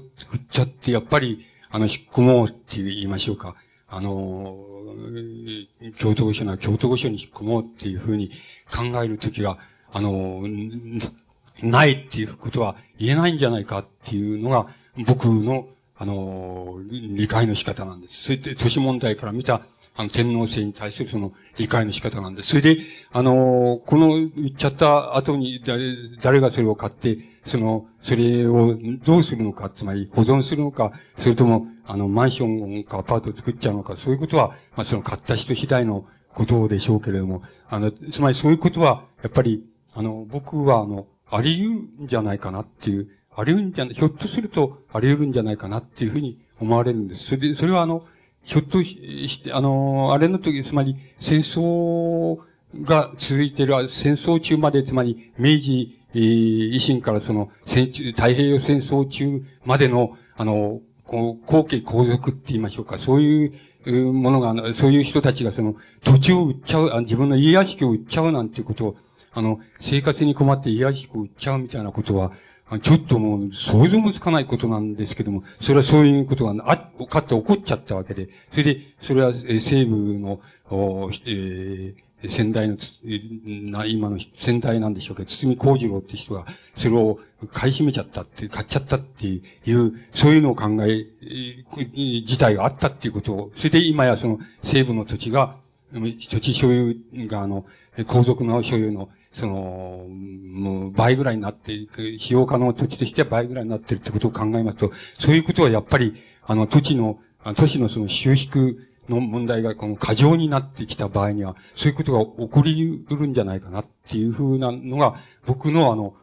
[0.51, 3.55] ちゃって、やっぱり、あの、引っ込もうって言いましょうか。
[3.89, 4.55] あの、
[5.97, 8.33] 京都御所な京都御所に引っ込もうっていうふうに
[8.71, 9.57] 考えるときが、
[9.95, 10.43] あの、
[11.63, 14.67] ないっていうことは言えないんじゃないかっていうのが、
[15.07, 15.67] 僕の、
[15.97, 18.25] あの、理解の仕方なんです。
[18.25, 19.63] それで、都市問題から見た
[20.01, 22.51] あの、天皇制に対するその理解の仕方なんです。
[22.51, 22.79] それで、
[23.13, 27.19] あの、この言っちゃった後に誰、誰がそれを買って、
[27.51, 32.47] その、それをどうするのか、つまり保存するのか、それとも、あの、マンショ
[32.81, 47.25] ンかアパートを作っちゃうのか、そういうことは、まあ、その買った人次第のことでしょうけれども、あの、つまりそういうことは、やっぱり、あの、僕は、あの、あり得るんじゃないかなっていう、あり得るんじゃない、ひょっとするとあり得るんじゃないかなっていうふうに思われるんです。
[47.25, 48.05] それで、それはあの、
[48.45, 52.39] ひょっとして、あの、あれの時、つまり、戦争
[52.83, 63.53] が続いている、戦争中まで、つまり、明治、えー、維新からその、戦中、太平洋戦争中までの、あの、こう、後継皇族って言いましょうか、そうい
[63.87, 68.97] うものが、そういう人たちがその、土地を売っちゃう、自分の家屋敷を売っちゃうなんていうことを、
[69.33, 72.33] あの、生活に困って家屋敷を売っちゃうみたいなことは、
[72.83, 80.41] ちょっともう想像もつかないことなんですけども、それはそういうことがあ、かって起こっちゃったわけで、それで、それは西部の、
[80.71, 81.95] おえー、
[82.29, 82.77] 先代の、
[83.45, 86.45] な、今の先代なんでしょうけど、堤幸次郎って人が、
[86.77, 87.19] それを
[87.53, 89.43] 買い占めちゃったって、買っちゃったってい
[89.73, 91.05] う、そういうのを考え、
[91.95, 95.57] 自体があったっていうことを、それで今やその西部の土地が、
[95.93, 96.97] 土地所有
[97.27, 97.65] があの、
[98.07, 106.15] 皇族の所有のその、もう倍ぐらいになっていく、使用可能土地としては倍ぐらいになっているってことを考えますと、そういうことはやっぱり、
[106.45, 107.21] あの、土地の、
[107.57, 108.77] 都市のその収縮
[109.09, 116.15] の問題がこの過剰になってきた場合には、そういうことが起こり得るんじゃないかなっていうふうなのが、僕のあの、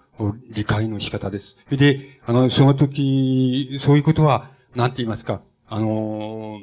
[0.49, 1.57] 理解の仕方です。
[1.69, 6.59] で、あの、その時、そういうことは、なんて言いますか、あの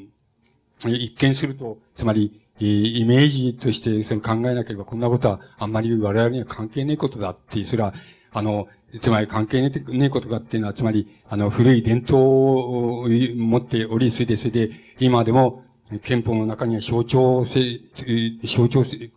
[0.85, 7.95] 一見すると、つまり、イメージとしてそれ考えなければこんなことはあんまり我々には関係ねえことだっていう、それは、
[8.33, 8.69] あの、
[9.01, 15.65] つまり関係ねえことかっていうのは、つまり、あの、古い伝統を持っており、それで、それで、今でも、
[16.03, 17.81] 憲法の中には象徴性、
[18.47, 19.11] 象徴性、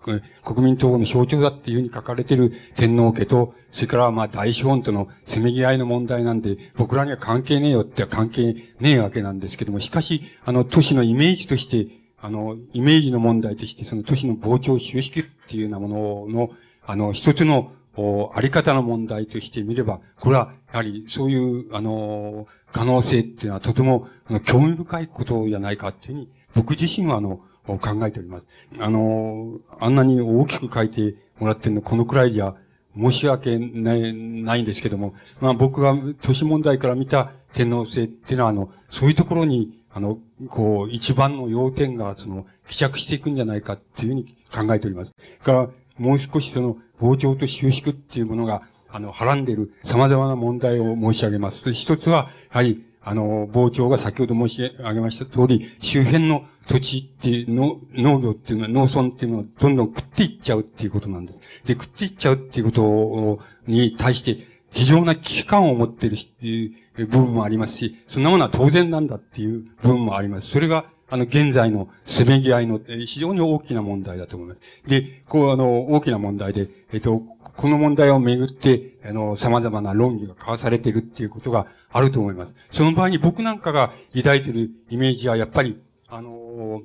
[0.43, 11.88] 国民統合の象徴だっていうふうに書かれている天皇家と、それからまあ大資本とのせめぎ合いの問題なんで、僕らには関係ねえよって関係ねえわけなんですけども、しかし、あの、都市のイメージとして、
[12.20, 16.49] あの、イメージの問題として、その都市の膨張収縮っていうようなものの、
[16.86, 27.78] あの、一つの、おあり方の問題として見れば、これは、やはり、そういう、あの、可能性っていうのはとても、あの、興味深いことじゃないかっていうふうに、僕自身は、あの、考
[28.08, 28.45] えております。
[28.80, 32.55] あの、あんなに大きく書いてもらってるの、このくらいじゃ、
[32.99, 40.18] 申し訳ない、ないんですけども、まあ僕が都市問題から見た天皇制っていうのは、あの、そういうところに、あの、
[40.49, 45.12] こう、一番の要点が、その、希釈していくんじゃないかっていうふうに考えております。
[45.43, 51.74] から、もう少しその、膨張と収縮っていうものが、あの、はらんでいる様々な問題を申し上げます。
[51.74, 61.39] 一つは、やはり、あの、膨張が先ほど申し上げました通り、周辺の土地っていうの、農業っていうのは、農村っていうのはどんどん食っていっちゃうっていうことなんです。
[61.66, 70.49] で、食っていっちゃうっていうことに対して、非常な危機感を持っている部分もありますし、そんなものは当然なんだっていう部分もあります。
[70.49, 74.60] それが、あの、現在のせめぎ合いの非常に大きな問題だと思います。
[74.86, 77.24] で、こう、あの、大きな問題で、えっと、
[77.58, 82.53] この問題をめぐって、あの、様々な論議が交わされているっていうことがあると思います。
[82.72, 86.84] その場合に僕なんかが抱いているイメージは、やっぱり、あの、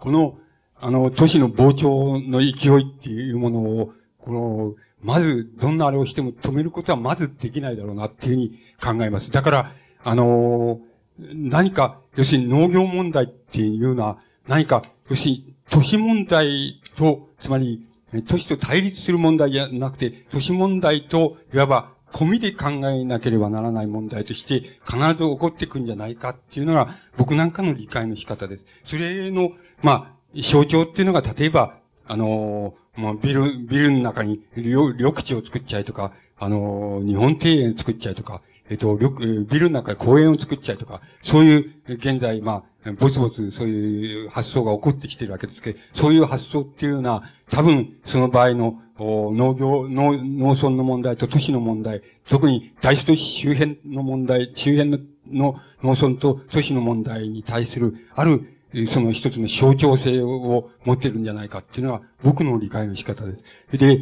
[0.00, 0.38] この、
[0.80, 9.30] あの、都市の膨張の勢いっていうものを、この、まず、どんなあれをしても止めることはまずできないだろうなっていうふうに考えます。
[9.30, 10.80] だから、あの、
[11.18, 17.86] 何か、要するに農業問題っていうのは、何か、要するに都市問題と、つまり、
[18.20, 28.66] 都市と対立する問題じゃなくて、都市問題と、いわば、込みで考えなければならない問題として、必ず起こっていくんじゃないかっていうのが、僕なんかの理解の仕方です。
[28.84, 42.62] それの、まあ、象徴っていうのが、例えば、あの、まあ、ビル、ビルの中に緑地を作っちゃいとか、あの、日本庭園作っちゃいとか、えっと、緑、ビルの中で公園を作っちゃいとか、そういう、現在、まあ、
[42.98, 54.98] ぼつぼつそういう発想が起こってきてるわけですけど、そういう発想っていうのは、多分、その場合の、農業、農、農村の問題と都市の問題、特に大都市周辺の問題、周辺の
[55.30, 58.40] の農村と都市の問題に対する、ある、
[58.88, 63.34] その一つの象徴性を持ってるんじゃないかっていうのは、僕の理解の仕方で
[63.70, 63.78] す。
[63.78, 63.98] で、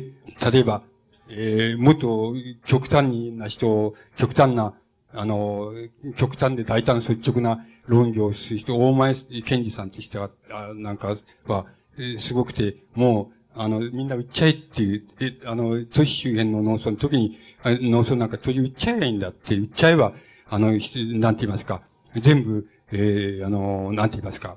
[0.52, 0.82] 例えば、
[1.28, 2.34] えー、もっと
[2.64, 4.74] 極端な人を、極端な、
[5.12, 5.72] あの、
[6.16, 9.14] 極端で大胆率直な論議をする人、大前
[9.44, 11.66] 健二さんとしては、あなんかは、
[11.98, 20.12] え、すごくて、もう、あの、みんな売っちゃえっていう、え、あの、都市周辺の農村、特に、農村なんか都市売っちゃえばいいんだって、売っちゃえば、
[20.48, 21.82] あの、なんて言いますか、
[22.14, 24.56] 全部、えー、あの、なんて言いますか、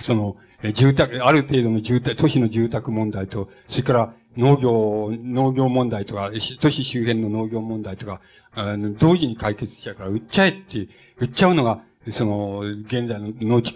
[0.00, 8.20] その、え住宅、ある程度の住宅、都市の住宅問題と、それから農業、農業問題とか、都市周辺の農業問題とか、
[8.56, 13.74] あの同時に解決しちゃうから、売っちゃえって、売っちゃうのが、その、現在の農地、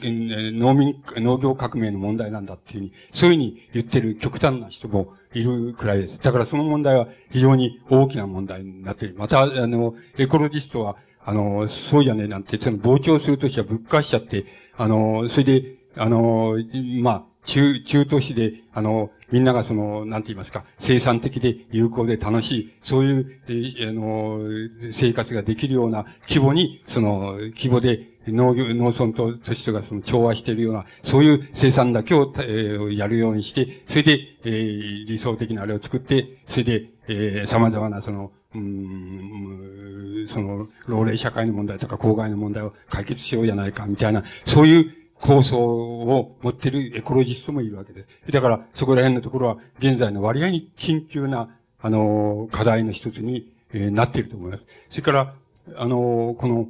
[0.52, 6.18] 農民、農業革命の問題なんだっていうふうに、そういうふうに言ってる極端な人もいるくらいです。
[6.20, 9.14] だからその問題は非常に大きな問題になっている。
[9.16, 14.46] また、あの、エコロジストは、あの、そうじゃねえなんて、その膨張するときはぶっかしちゃって、
[14.76, 16.54] あの、それで、あの、
[17.02, 48.32] まあ、中、中都市で、あの、みんながその、なんて言いますか、生産的で有効で楽しい、そういう、えー、あの、生活ができるような規模に、その、規模で農業、農村と都市とがその調和しているような、そういう生産だけを、えー、やるようにして、それで、えー、理想的なあれを作って、それで、えー、様々なその、うん、その、老齢社会の問題とか公害の問題を解決しようじゃないか、みたいな、そういう構想を持ってるエコロジストもいるわけです。
[48.32, 51.50] だから、そこら辺のところは、現在の割合に緊急な、
[51.80, 54.64] あの、課題の一つに、えー、なっていると思います。
[54.90, 55.34] それから、
[55.76, 56.68] あの、この、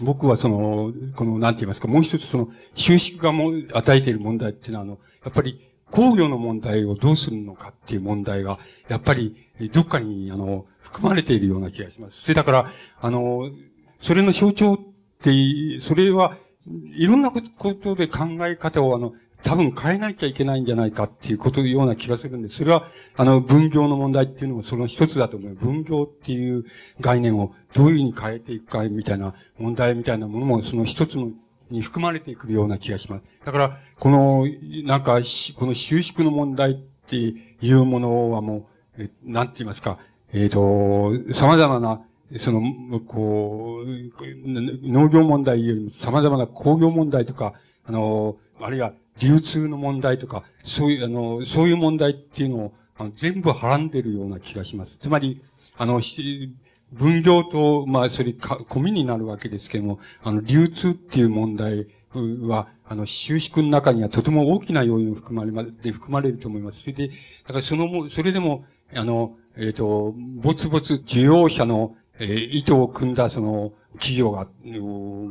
[0.00, 8.58] 僕はその、この、なんて言いますか、もう一つその、収縮がも与えている問題っていうのは、あの、やっぱり、工業の問題をどうするのかっていう問題が、
[8.88, 9.36] やっぱり、
[9.72, 12.22] どっかに、あの、含まれているような気がします。
[12.22, 13.50] それだから、あの、
[14.00, 14.78] それの象徴っ
[15.22, 22.50] て、それは、いろんなことで考え方を、あの、多分変えなきゃいけないんじゃないかっていうことような気がするんで。
[22.50, 25.54] それは、あの、分業の問題っていうのもその一つだと思う。
[25.54, 26.64] 分業っていう
[27.00, 31.30] 概念をどういうふうに変えていくかみたいな問題みたいなものもその一つの
[31.70, 33.24] に含まれていくような気がします。
[33.44, 34.46] だから、この、
[34.84, 35.20] なんか、
[35.56, 36.74] この収縮の問題っ
[37.06, 38.68] ていうものはも
[38.98, 39.98] う、えなんて言いますか、
[40.32, 42.02] えっ、ー、と、様々な、
[42.38, 43.86] その、こう、
[44.88, 47.54] 農業問題よりも様々な工業問題とか、
[47.84, 54.98] あの、あるいは流通の問題とか、そういう、あの、そういう問題っていうのを、あの全部はらんでるような気がします。
[54.98, 55.42] つまり、
[55.78, 56.02] あの、
[56.92, 66.82] 分業と、まあ、それか、込みになるわけですけども、あの、流通っていう問題は、あの、収縮の中にはとても大きな要因を含まれ、で含まれると思います。
[66.82, 67.14] それで、だ
[67.48, 74.46] からその、それでも、あの、えっ、ー、と、ぼつぼつ需要者の、えー、意図を組んだ、その、企業が、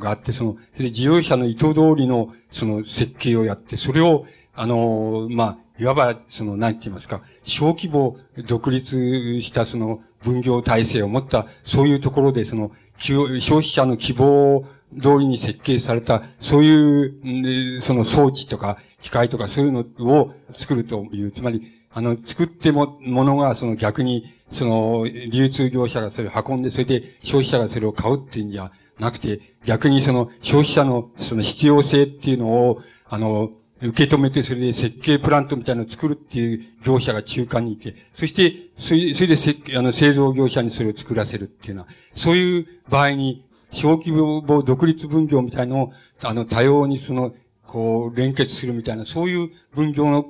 [0.04, 4.26] があって、その、で需要者の意図通りの、その、設計をやって、それを、
[4.56, 8.18] あの、まあ、いわば、その、何て言いますか、小規模、
[8.48, 14.66] 独立した、その、分業体制を持った、そういうところで、その、消費者の希望
[15.02, 33.52] 通りに設計された、そういう、その装置とか、機械とかそういうのを作るという、つまり、あの、作っても、ものが、その逆に、その、流通業者がそれを運んで、それで消費者がそれを買うっていうんじゃなくて、逆にその消費者のその必要性っていうのを、あの、
[33.82, 45.94] 受け止めて、それで設計プラントみたいなのを作るっていう業者が中間にいて、そして、それで設計、あの、製造業者にそれを作らせるっていうのは、そういう場合に、小規模独立分業みたいのを、
[46.24, 47.34] あの、多様にその、
[47.66, 50.26] こう、連結するみたいな、そういう分業の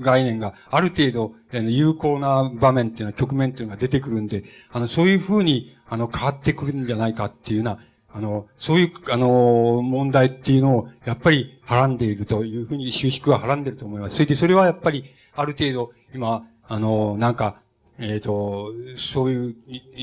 [0.00, 7.78] 概念がある程度、有効な場面っていうのは、局面っていうのが出てくるんで、あの、そういうふうに、あの、変わってくるんじゃないかっていうような、
[8.14, 14.16] あの、そういう、あの、問題っていうのを、やっぱり、はらんでいるというふうに、収縮ははらんでいると思います。
[14.16, 15.04] それで、それはやっぱり、
[15.34, 17.60] ある程度、今、あの、なんか、
[17.98, 19.50] えっ、ー、と、そうい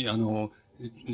[0.05, 0.51] う、あの、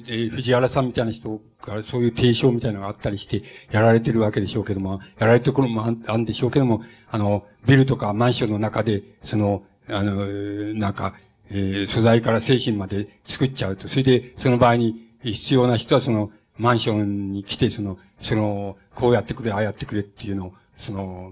[0.08, 6.84] え藤原さんみたいな人からそういう提唱みたいなのがあったりして、やられてるわけでしょうけども、やられてるところもあるんでしょうけども、
[7.16, 10.26] あの、ビルとかマンションの中で、その、あの、
[10.74, 11.14] なんか、
[11.50, 21.32] えー、素材から製品まで作っちゃうと、それで、その場合に必要な人はその、マンションに来て、その、その、こうやってくれ、ああやってくれっていうのを、その、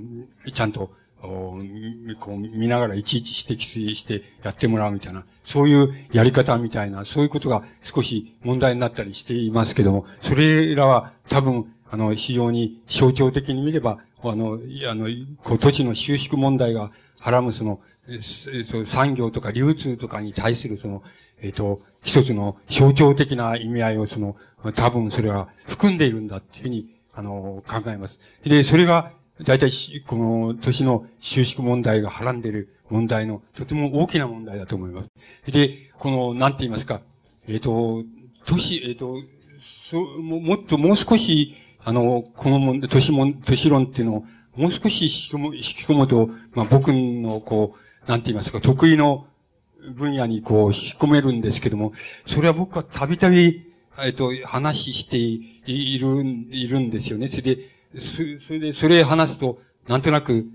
[0.53, 0.91] ちゃんと、
[1.22, 13.99] こう見ながらいちいち指摘してやってもらうみたいな、そういうやり方みたいな、そういうことが少し問題になったりしていますけども、それらは多分、あの、非常に象徴的に見れば、
[14.32, 14.60] あの、
[14.90, 15.08] あの、
[15.44, 17.82] こう、土地の収縮問題がはらむその、
[18.64, 21.04] その産業とか流通とかに対するその、
[21.41, 24.36] えっ、ー、と、一つの象徴的な意味合いをその、
[24.76, 28.20] 多分それは含んでいるんだっていうふうに、あの、考えます。
[28.44, 29.14] で、それが、
[29.44, 29.72] 大体、
[30.06, 35.10] この都市の収縮問題がはらんでいる問題のとても大きな問題だと思います。
[35.52, 37.02] で、この、なんて言いますか、
[37.48, 38.04] えっ、ー、と、
[38.45, 39.16] 都市、えっ、ー、と、
[39.60, 49.27] そう、もっともう少し、あの、このもん、都市も、都市論っていうのを、もう少し引き込む、引き込むと、まあ、僕の、こう、なんて言いますか、得意の
[49.95, 51.93] 分野にこう、引き込めるんですけども、
[52.26, 53.73] それは僕はたびたび、
[54.05, 57.30] えっと、話している、いるんですよね。
[57.30, 57.69] それで、
[57.99, 60.47] それで、それ話すと、なんとなく、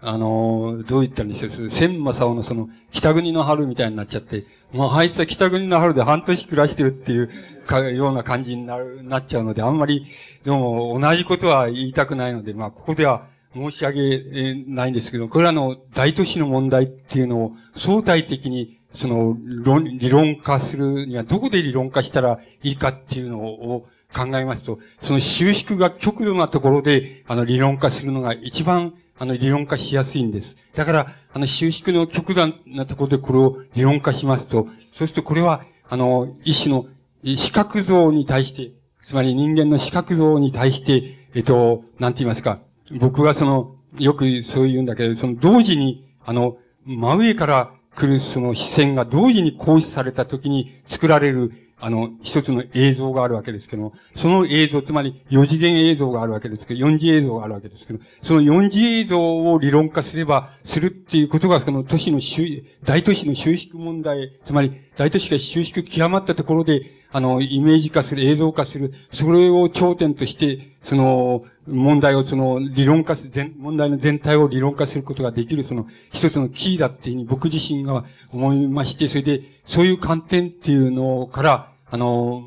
[0.00, 1.70] あの、どう言ったらいいんでしょう。
[1.70, 7.30] 千正夫のその、北国の春みたいになっちゃって、もうあいつは北国の春で半年暮らしてるっていう
[7.66, 10.06] か、ような感じになる、なっちゃうので、あんまり、
[10.44, 30.56] でも同じことは言いたくないので、まあ、ここでは申し上げないんですけど、これらの大都市の問題っていうのを相対的に、その、論、理論化するにはどこで理論化したらいいかっていうのを考えますと、その収縮が極度なところで、あの、理論化するのが一番、あの、理論化しやすいんです。
[30.74, 36.86] だから、あの、収縮の極端なところでこれを理論化しますと、そうするとこれは、あの、一種の
[37.22, 38.72] 視覚像に対して、
[39.02, 42.60] つまり人間の視覚像に対して、えっと、なんて言いますか、
[42.98, 82.44] 僕はその、よくそう言うんだけど、その同時に、あの、真上から来るその視線が同時に行使された時に作られる、あの、一つの映像があるわけですけども、その映像、つまり四次元映像があるわけですけど、四次映像があるわけですけど、その四次映像を理論化すれば、するっていうことが、その都市の収大都市の収縮問題、つまり大都市が収縮極まったところで、あの、イメージ化する、映像化する、それを頂点として、その、問題をその、理論化す、る、問題の全体を理論化することができる、その、一つのキーだっていうふうに僕自身が思いまして、それで、そういう観点っていうのから、あの、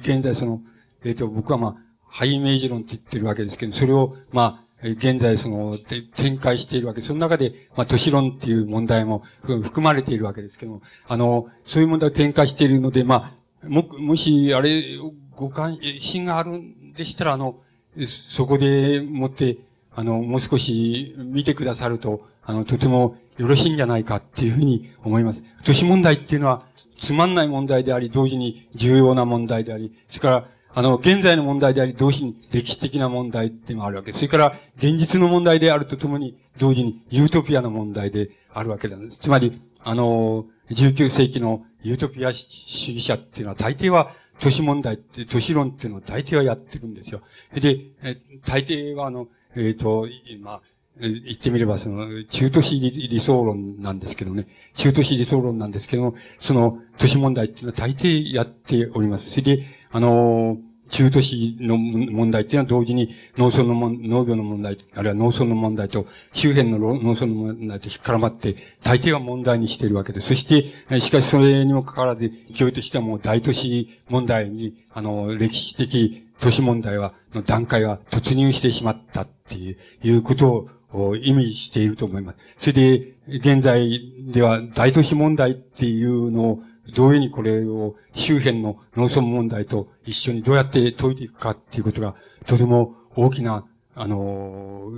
[0.00, 0.60] 現在その、
[1.04, 1.76] えっ、ー、と、僕はまあ、
[2.06, 5.78] ハイメージ論って言ってるわけですけど、それを、まあ、現在その、
[6.16, 14.98] 展開しているわけですその中で、まあ、都市論っていう問題も含まれているわけですけども、あの、そういう問題を展開しているので、まあ、も、もし、あれ、
[15.36, 17.60] ご関心があるんでしたら、あの、
[18.06, 19.58] そこでもって、
[19.94, 25.42] あの、もう少し見てくださると、あの、とてもよろしいんじゃないかっていうふうに思います。
[25.64, 26.64] 都市問題っていうのは、
[26.98, 34.20] つまんない問題であり、同時に重要な問題であり、それから、あの、現在の問題であり、同時に歴史的な問題でもあるわけです。
[34.20, 39.18] それから、現実の問題であるとともに、同時にユートピアの問題であるわけなんです。
[39.18, 44.12] つまり、あの、19世紀のユートピア主義者っていうのは大抵は
[44.42, 47.22] 都市問題って、都市論っていうのを大抵はやってるんですよ。
[47.54, 50.08] で、え大抵はあの、えっ、ー、と、
[50.40, 50.60] まあ、
[51.00, 54.48] 言ってみれば、その、中都市理想論なんですけどね。
[54.74, 59.30] 中都市理想論なんですけども、その、都市問題っていうのは大抵やっております。
[59.30, 70.28] それで、あのー中都市の問題っていうのは同時に農村のも農業の問題、あるいは農村の問題と周辺の農村の問題と引っ絡まって、大抵は問題にしているわけです。
[70.28, 82.38] そして、しかしそれにもかかわらず、教育としてはもう大都市問題に、あの、歴史的都市問題は、の段階は突入してしまったっていう、いうことを意味していると思います。
[82.58, 86.62] それで、現在では大都市問題っていうのを
[86.94, 92.14] どういうふうにこれを周辺の農村問題と一緒にどうやって解いていくかっていうことが、
[92.46, 93.64] とても大きな、
[93.94, 94.90] あの、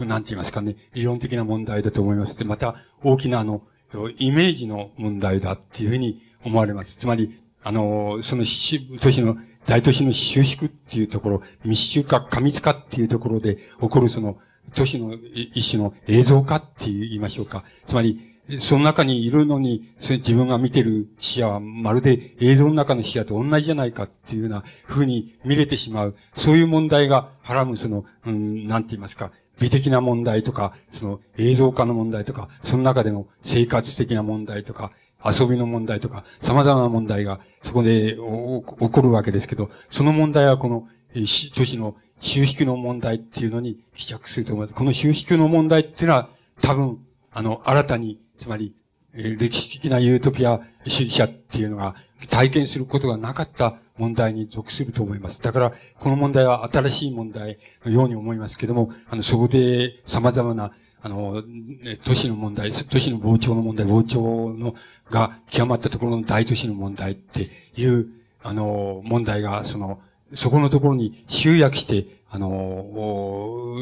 [0.00, 2.36] なんて言いますかね、理論的な問題だと思います。
[2.38, 3.62] で、また大きなあの、
[4.18, 6.98] イメージの問題だっていうふうに思われます。
[6.98, 14.38] つまり、あの、その都市の、大都市の収縮っていうところ、密集化、過密化っていうところで起こるその、
[14.74, 17.64] 都市の一種の映像化って言いましょうか。
[17.88, 26.16] つまり、その中にいるのに、自分が見てる視野はまるで映像の中の視野と同じじゃないかっていうような風に見れてしまう。
[26.36, 34.92] そういう問題がはらむその、うん、なんて言いますか、美的な問題とか、その映像化の問題とか、その中での生活的な問題とか、
[35.24, 44.74] 遊びの問題とか、様々な問題がそこで起こるわけですけど、その問題はこの都市の収縮の問題っていうのに帰着すると思います。
[44.74, 46.28] この収縮の問題っていうのは
[46.60, 46.98] 多分、
[47.32, 48.74] あの、新たにつまり、
[49.14, 51.94] え歴史的なユートピア主義者っていうのが
[52.28, 55.42] 体験することがなかった問題に属すると思います。
[55.42, 60.72] だから、この問題は新しい問題のように思いますけども、あの、そこで様々な、
[61.02, 61.42] あの、
[62.04, 64.74] 都市の問題、都市の膨張の問題、膨張の、
[65.10, 68.08] が極まったところの大都市の問題っていう、
[68.42, 70.00] あの、問題が、その、
[70.34, 73.78] そこのところに集約して、あの、お、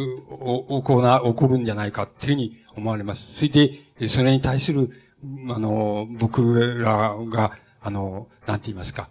[0.68, 3.34] お、行な、起こるんじゃないかっていうふうに思われます。
[3.36, 4.90] それで、それに対する、
[5.50, 9.08] あの、僕らが、あの、なんて言いますか。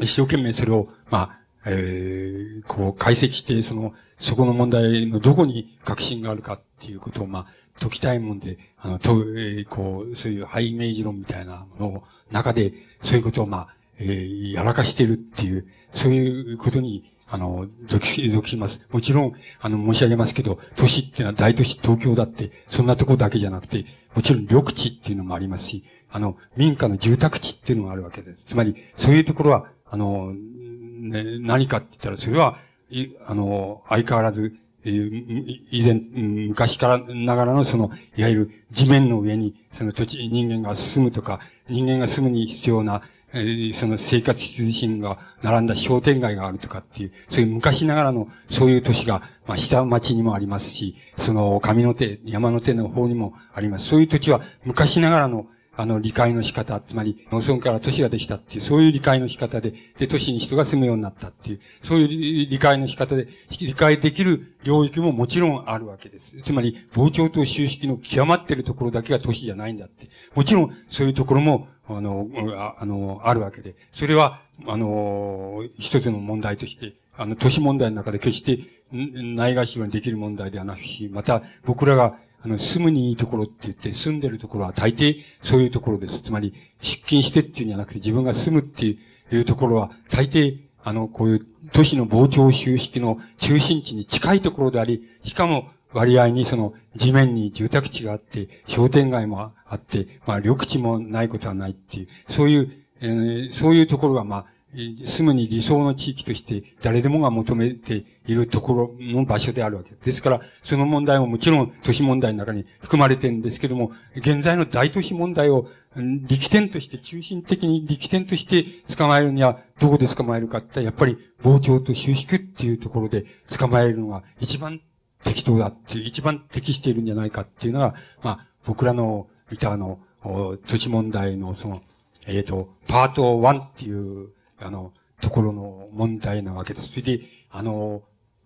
[0.00, 7.46] 一生懸命それを、まあ、えー、こう解析して、その、そこの問題のどこに確信があるかっていうことを、まあ、
[7.80, 12.72] 解きたいもんで、あの、と、えー、こう、そういうハイイメージ論みたいなものの中で、
[13.02, 18.80] そういうことを、まあ、えー、やらかしてるっていう、そういうことに、あの、属します。
[18.90, 23.84] もちろん、あの、申し上げますけど、都市っていうのは大都市、東京だって、そんなとこだけじゃなくて、
[24.14, 28.44] もちろん緑地っていうのもありますし、あの、民家の住宅地っていうのがあるわけです。
[28.46, 32.58] つまり、そういうところは、あの、ね、何かって言ったら、それは、
[32.90, 43.02] いあの、相変わらず、以前、昔からながらのその、いわゆる地面の上に、その土地、人間が住むとか、人間が住むに必要な、
[43.32, 53.88] え、その生活必需品が並んだ商店街があるとかっていう、そういう昔ながらのそういう都市が、まあ、下町にもありますし、その上の手、山の手の方にもあります。
[53.88, 55.46] そういう土地は昔ながらの
[55.80, 63.28] あの、理解の仕方、つまり、農村から都市ができたっていう、そういう理解の仕方で、で、都市に人が住むようになったっていう、そういう理解の仕方で、
[63.58, 66.36] 理解できる領域ももちろんあるわけです。
[66.42, 70.10] つまり、膨張と収縮の極まっているところだけが都市じゃないんだって。
[70.34, 72.28] もちろん、そういうところも、あの、
[72.58, 78.58] ああの、あるわけで、それは、あの、一つの問題として、あの、都市問題の中で決して、
[78.92, 86.22] ないがしろにできる問題ではなくし、また、僕らがあの、住むにいいところって言って、住んでるところは大抵そういうところです。
[86.22, 88.96] つまり、出勤してっていうんじゃなくて、自分が住むってい
[89.32, 110.04] うところは、大抵、あの、こういう都市の膨張収縮の中心地に近いところであり、しかも割合にその地面に住宅地があって、商店街もあって、まあ緑地もないことはないっていう、そういう、えー、そういうところがまあ、住むに理想の地域として誰でもが求めているところの場所であるわけです。
[110.04, 115.66] ですから、その問題ももちろん都市問題の中に含まれてるんですけども、現在の大都市問題を
[115.96, 118.64] 力点として、中心的に力点として
[118.94, 123.24] 捕まえるには、どこで捕まえるかってやっぱり膨張と収縮っていうところで
[123.58, 124.80] 捕まえるのが一番
[125.24, 131.82] 適当だっていう、一番適しているんじゃないかっていうのが、まあ、僕らの見たあの、都市問題のその、
[132.26, 134.30] えっ、ー、と、パート1っていう、
[134.60, 136.92] あの、ところの問題なわけです。
[136.92, 138.02] それで、あの、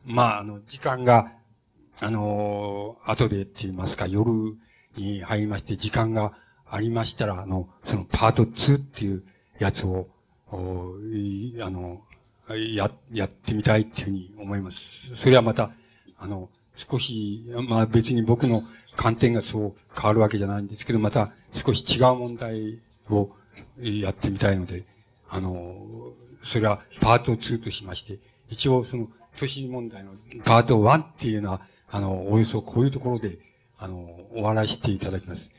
[0.07, 1.33] まあ、あの、時間が、
[2.01, 4.31] あの、後でって言いますか、夜
[4.97, 6.33] に入りまして、時間が
[6.69, 9.25] ありましたら、あの、そのパート2っていう
[9.59, 10.09] やつを、
[10.51, 10.97] お
[11.63, 12.03] あの、
[12.49, 15.17] や、やってみたいっていうふうに思います。
[15.17, 15.71] それはまた、
[16.19, 18.65] あの、少し、まあ別に僕の
[18.97, 22.81] 観点がそう変わるわけじゃないんですけど、また少し違う問題
[23.11, 23.31] を
[23.79, 24.85] やってみたいので、
[25.35, 26.13] あの、
[26.45, 28.21] それはパート2としまして、
[28.51, 30.13] 一応その都市問題の
[30.45, 33.39] パート1っていうのは、あの、およそこういうところで、
[33.77, 35.51] あの、終わらせていただきます。